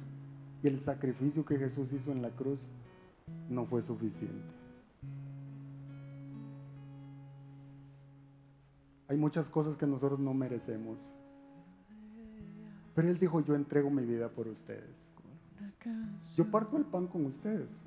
[0.63, 2.67] y el sacrificio que Jesús hizo en la cruz
[3.49, 4.53] no fue suficiente.
[9.07, 11.09] Hay muchas cosas que nosotros no merecemos.
[12.93, 15.07] Pero Él dijo, yo entrego mi vida por ustedes.
[16.35, 17.81] Yo parto el pan con ustedes.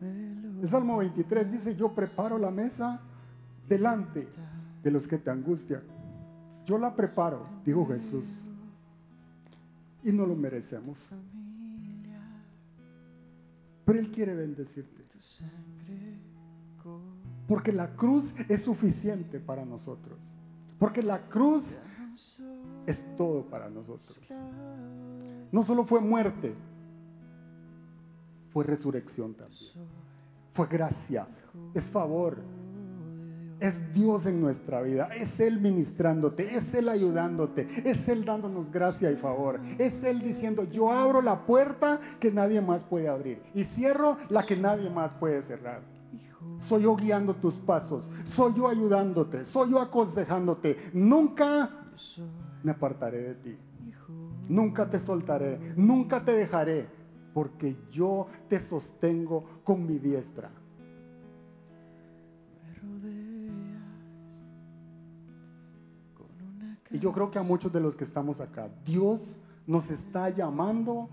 [0.00, 3.00] El Salmo 23 dice, yo preparo la mesa
[3.68, 4.26] delante
[4.82, 5.82] de los que te angustian.
[6.66, 8.44] Yo la preparo, dijo Jesús
[10.04, 10.98] y no lo merecemos.
[13.84, 15.04] Pero Él quiere bendecirte.
[17.46, 20.18] Porque la cruz es suficiente para nosotros.
[20.78, 21.78] Porque la cruz
[22.86, 24.22] es todo para nosotros.
[25.52, 26.54] No solo fue muerte,
[28.50, 29.72] fue resurrección también.
[30.52, 31.26] Fue gracia,
[31.74, 32.38] es favor,
[33.60, 39.10] es Dios en nuestra vida, es Él ministrándote, es Él ayudándote, es Él dándonos gracia
[39.10, 43.64] y favor, es Él diciendo, yo abro la puerta que nadie más puede abrir y
[43.64, 45.80] cierro la que nadie más puede cerrar.
[46.58, 51.70] Soy yo guiando tus pasos, soy yo ayudándote, soy yo aconsejándote, nunca
[52.62, 53.58] me apartaré de ti.
[54.48, 56.86] Nunca te soltaré, nunca te dejaré,
[57.32, 60.50] porque yo te sostengo con mi diestra.
[66.94, 69.34] Y yo creo que a muchos de los que estamos acá, Dios
[69.66, 71.08] nos está llamando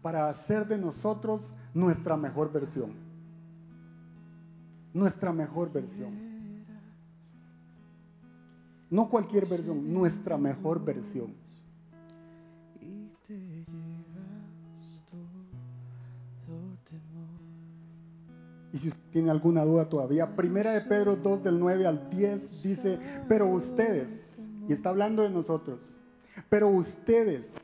[0.00, 2.92] para hacer de nosotros nuestra mejor versión.
[4.94, 6.14] Nuestra mejor versión.
[8.88, 11.34] No cualquier versión, nuestra mejor versión.
[18.72, 22.62] Y si usted tiene alguna duda todavía, Primera de Pedro 2 del 9 al 10
[22.62, 24.35] dice, pero ustedes,
[24.68, 25.94] y está hablando de nosotros,
[26.48, 27.56] pero ustedes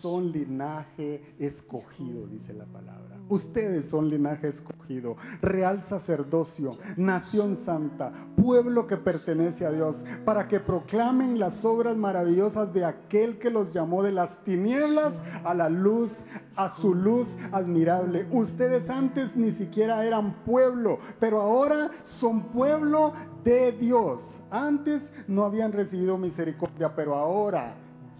[0.00, 3.18] son linaje escogido, dice la palabra.
[3.28, 10.60] Ustedes son linaje escogido, real sacerdocio, nación santa, pueblo que pertenece a Dios, para que
[10.60, 16.24] proclamen las obras maravillosas de aquel que los llamó de las tinieblas a la luz,
[16.56, 18.26] a su luz admirable.
[18.30, 23.12] Ustedes antes ni siquiera eran pueblo, pero ahora son pueblo
[23.44, 24.40] de Dios.
[24.50, 27.74] Antes no habían recibido misericordia, pero ahora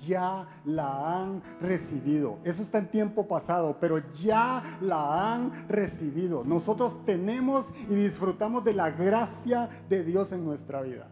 [0.07, 2.39] ya la han recibido.
[2.45, 6.45] Eso está en tiempo pasado, pero ya la han recibido.
[6.45, 11.09] Nosotros tenemos y disfrutamos de la gracia de Dios en nuestra vida.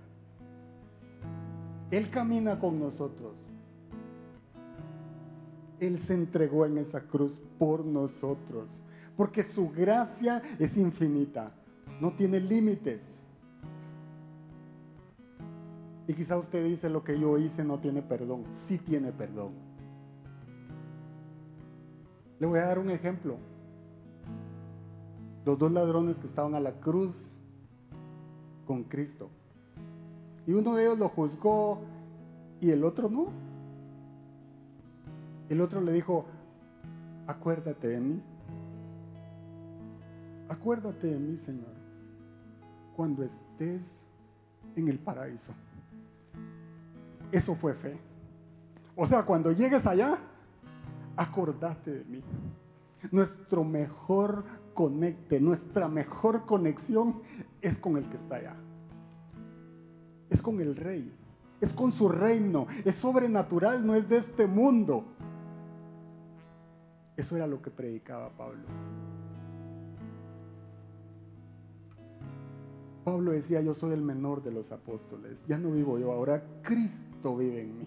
[1.90, 3.34] Él camina con nosotros.
[5.78, 8.80] Él se entregó en esa cruz por nosotros,
[9.16, 11.52] porque su gracia es infinita,
[12.00, 13.18] no tiene límites.
[16.08, 18.44] Y quizá usted dice lo que yo hice no tiene perdón.
[18.52, 19.52] Sí tiene perdón.
[22.38, 23.38] Le voy a dar un ejemplo.
[25.44, 27.30] Los dos ladrones que estaban a la cruz
[28.66, 29.30] con Cristo.
[30.46, 31.80] Y uno de ellos lo juzgó
[32.60, 33.26] y el otro no.
[35.48, 36.26] El otro le dijo,
[37.26, 38.22] acuérdate de mí.
[40.48, 41.74] Acuérdate de mí, Señor,
[42.94, 44.04] cuando estés
[44.76, 45.52] en el paraíso.
[47.32, 47.98] Eso fue fe.
[48.94, 50.18] O sea, cuando llegues allá,
[51.16, 52.22] acordate de mí.
[53.10, 57.20] Nuestro mejor conecte, nuestra mejor conexión
[57.60, 58.56] es con el que está allá.
[60.30, 61.12] Es con el rey,
[61.60, 65.04] es con su reino, es sobrenatural, no es de este mundo.
[67.16, 68.64] Eso era lo que predicaba Pablo.
[73.06, 77.36] Pablo decía, yo soy el menor de los apóstoles, ya no vivo yo, ahora Cristo
[77.36, 77.86] vive en mí.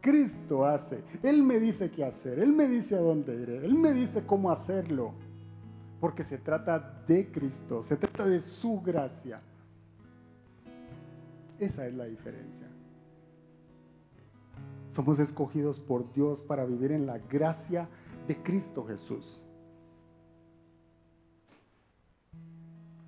[0.00, 3.94] Cristo hace, Él me dice qué hacer, Él me dice a dónde ir, Él me
[3.94, 5.12] dice cómo hacerlo,
[6.00, 9.40] porque se trata de Cristo, se trata de su gracia.
[11.60, 12.66] Esa es la diferencia.
[14.90, 17.88] Somos escogidos por Dios para vivir en la gracia
[18.26, 19.44] de Cristo Jesús.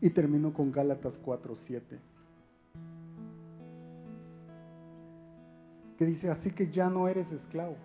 [0.03, 1.99] Y termino con Gálatas 4:7.
[5.97, 7.77] Que dice, así que ya no eres esclavo,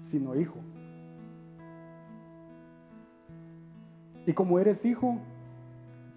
[0.00, 0.58] sino hijo.
[4.26, 5.16] Y como eres hijo,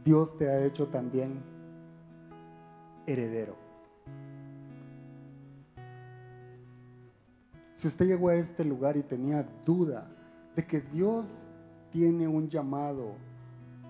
[0.04, 1.44] Dios te ha hecho también
[3.06, 3.56] heredero.
[7.76, 10.10] Si usted llegó a este lugar y tenía duda
[10.56, 11.46] de que Dios
[11.92, 13.14] tiene un llamado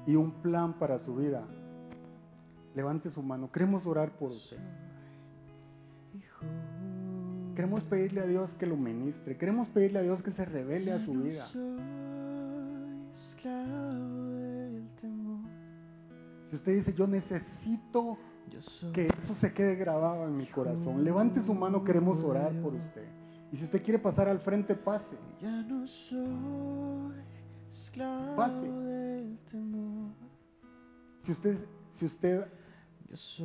[0.06, 1.46] y un plan para su vida,
[2.76, 3.52] levante su mano.
[3.52, 4.58] Queremos orar por usted.
[7.56, 9.38] Queremos pedirle a Dios que lo ministre.
[9.38, 11.46] Queremos pedirle a Dios que se revele a su vida.
[16.50, 18.18] Si usted dice, yo necesito
[18.94, 23.06] que eso se quede grabado en mi corazón, levante su mano, queremos orar por usted.
[23.52, 25.18] Y si usted quiere pasar al frente, pase.
[28.36, 28.68] Pase.
[31.24, 31.58] Si usted,
[31.92, 32.46] si usted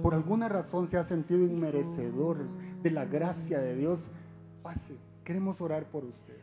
[0.02, 2.46] por alguna razón se ha sentido inmerecedor
[2.82, 4.10] de la gracia de Dios,
[4.62, 4.96] pase.
[5.24, 6.38] Queremos orar por usted.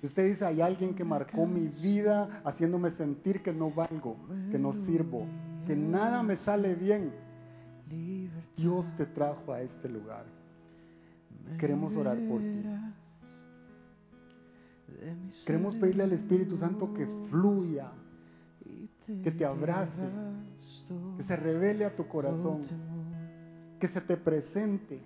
[0.00, 4.16] Si usted dice, hay alguien que marcó mi vida haciéndome sentir que no valgo,
[4.50, 5.26] que no sirvo,
[5.66, 7.12] que nada me sale bien,
[8.56, 10.24] Dios te trajo a este lugar.
[11.58, 12.64] Queremos orar por ti.
[15.46, 17.90] Queremos pedirle al Espíritu Santo que fluya,
[19.22, 20.08] que te abrace,
[21.16, 22.62] que se revele a tu corazón,
[23.78, 25.00] que se te presente.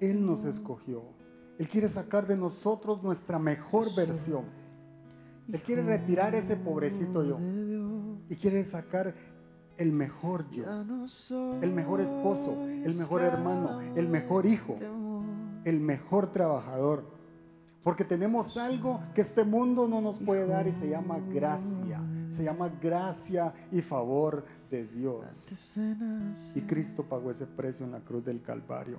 [0.00, 1.02] Él nos escogió.
[1.58, 4.44] Él quiere sacar de nosotros nuestra mejor versión.
[5.52, 7.38] Él quiere retirar ese pobrecito yo.
[8.28, 9.14] Y quiere sacar
[9.78, 10.64] el mejor yo,
[11.62, 14.76] el mejor esposo, el mejor hermano, el mejor hijo,
[15.64, 17.04] el mejor trabajador.
[17.84, 22.02] Porque tenemos algo que este mundo no nos puede dar y se llama gracia.
[22.28, 25.48] Se llama gracia y favor de Dios.
[26.54, 28.98] Y Cristo pagó ese precio en la cruz del Calvario.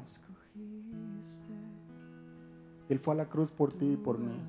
[2.87, 4.41] Él fue a la cruz por ti y por mí.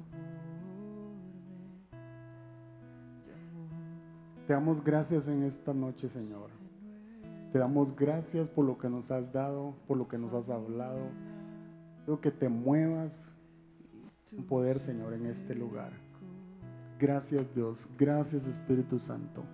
[4.50, 6.50] Te damos gracias en esta noche, Señor.
[7.52, 11.06] Te damos gracias por lo que nos has dado, por lo que nos has hablado.
[12.04, 13.28] Quiero que te muevas
[14.28, 15.92] con poder, Señor, en este lugar.
[16.98, 17.88] Gracias, Dios.
[17.96, 19.44] Gracias, Espíritu Santo.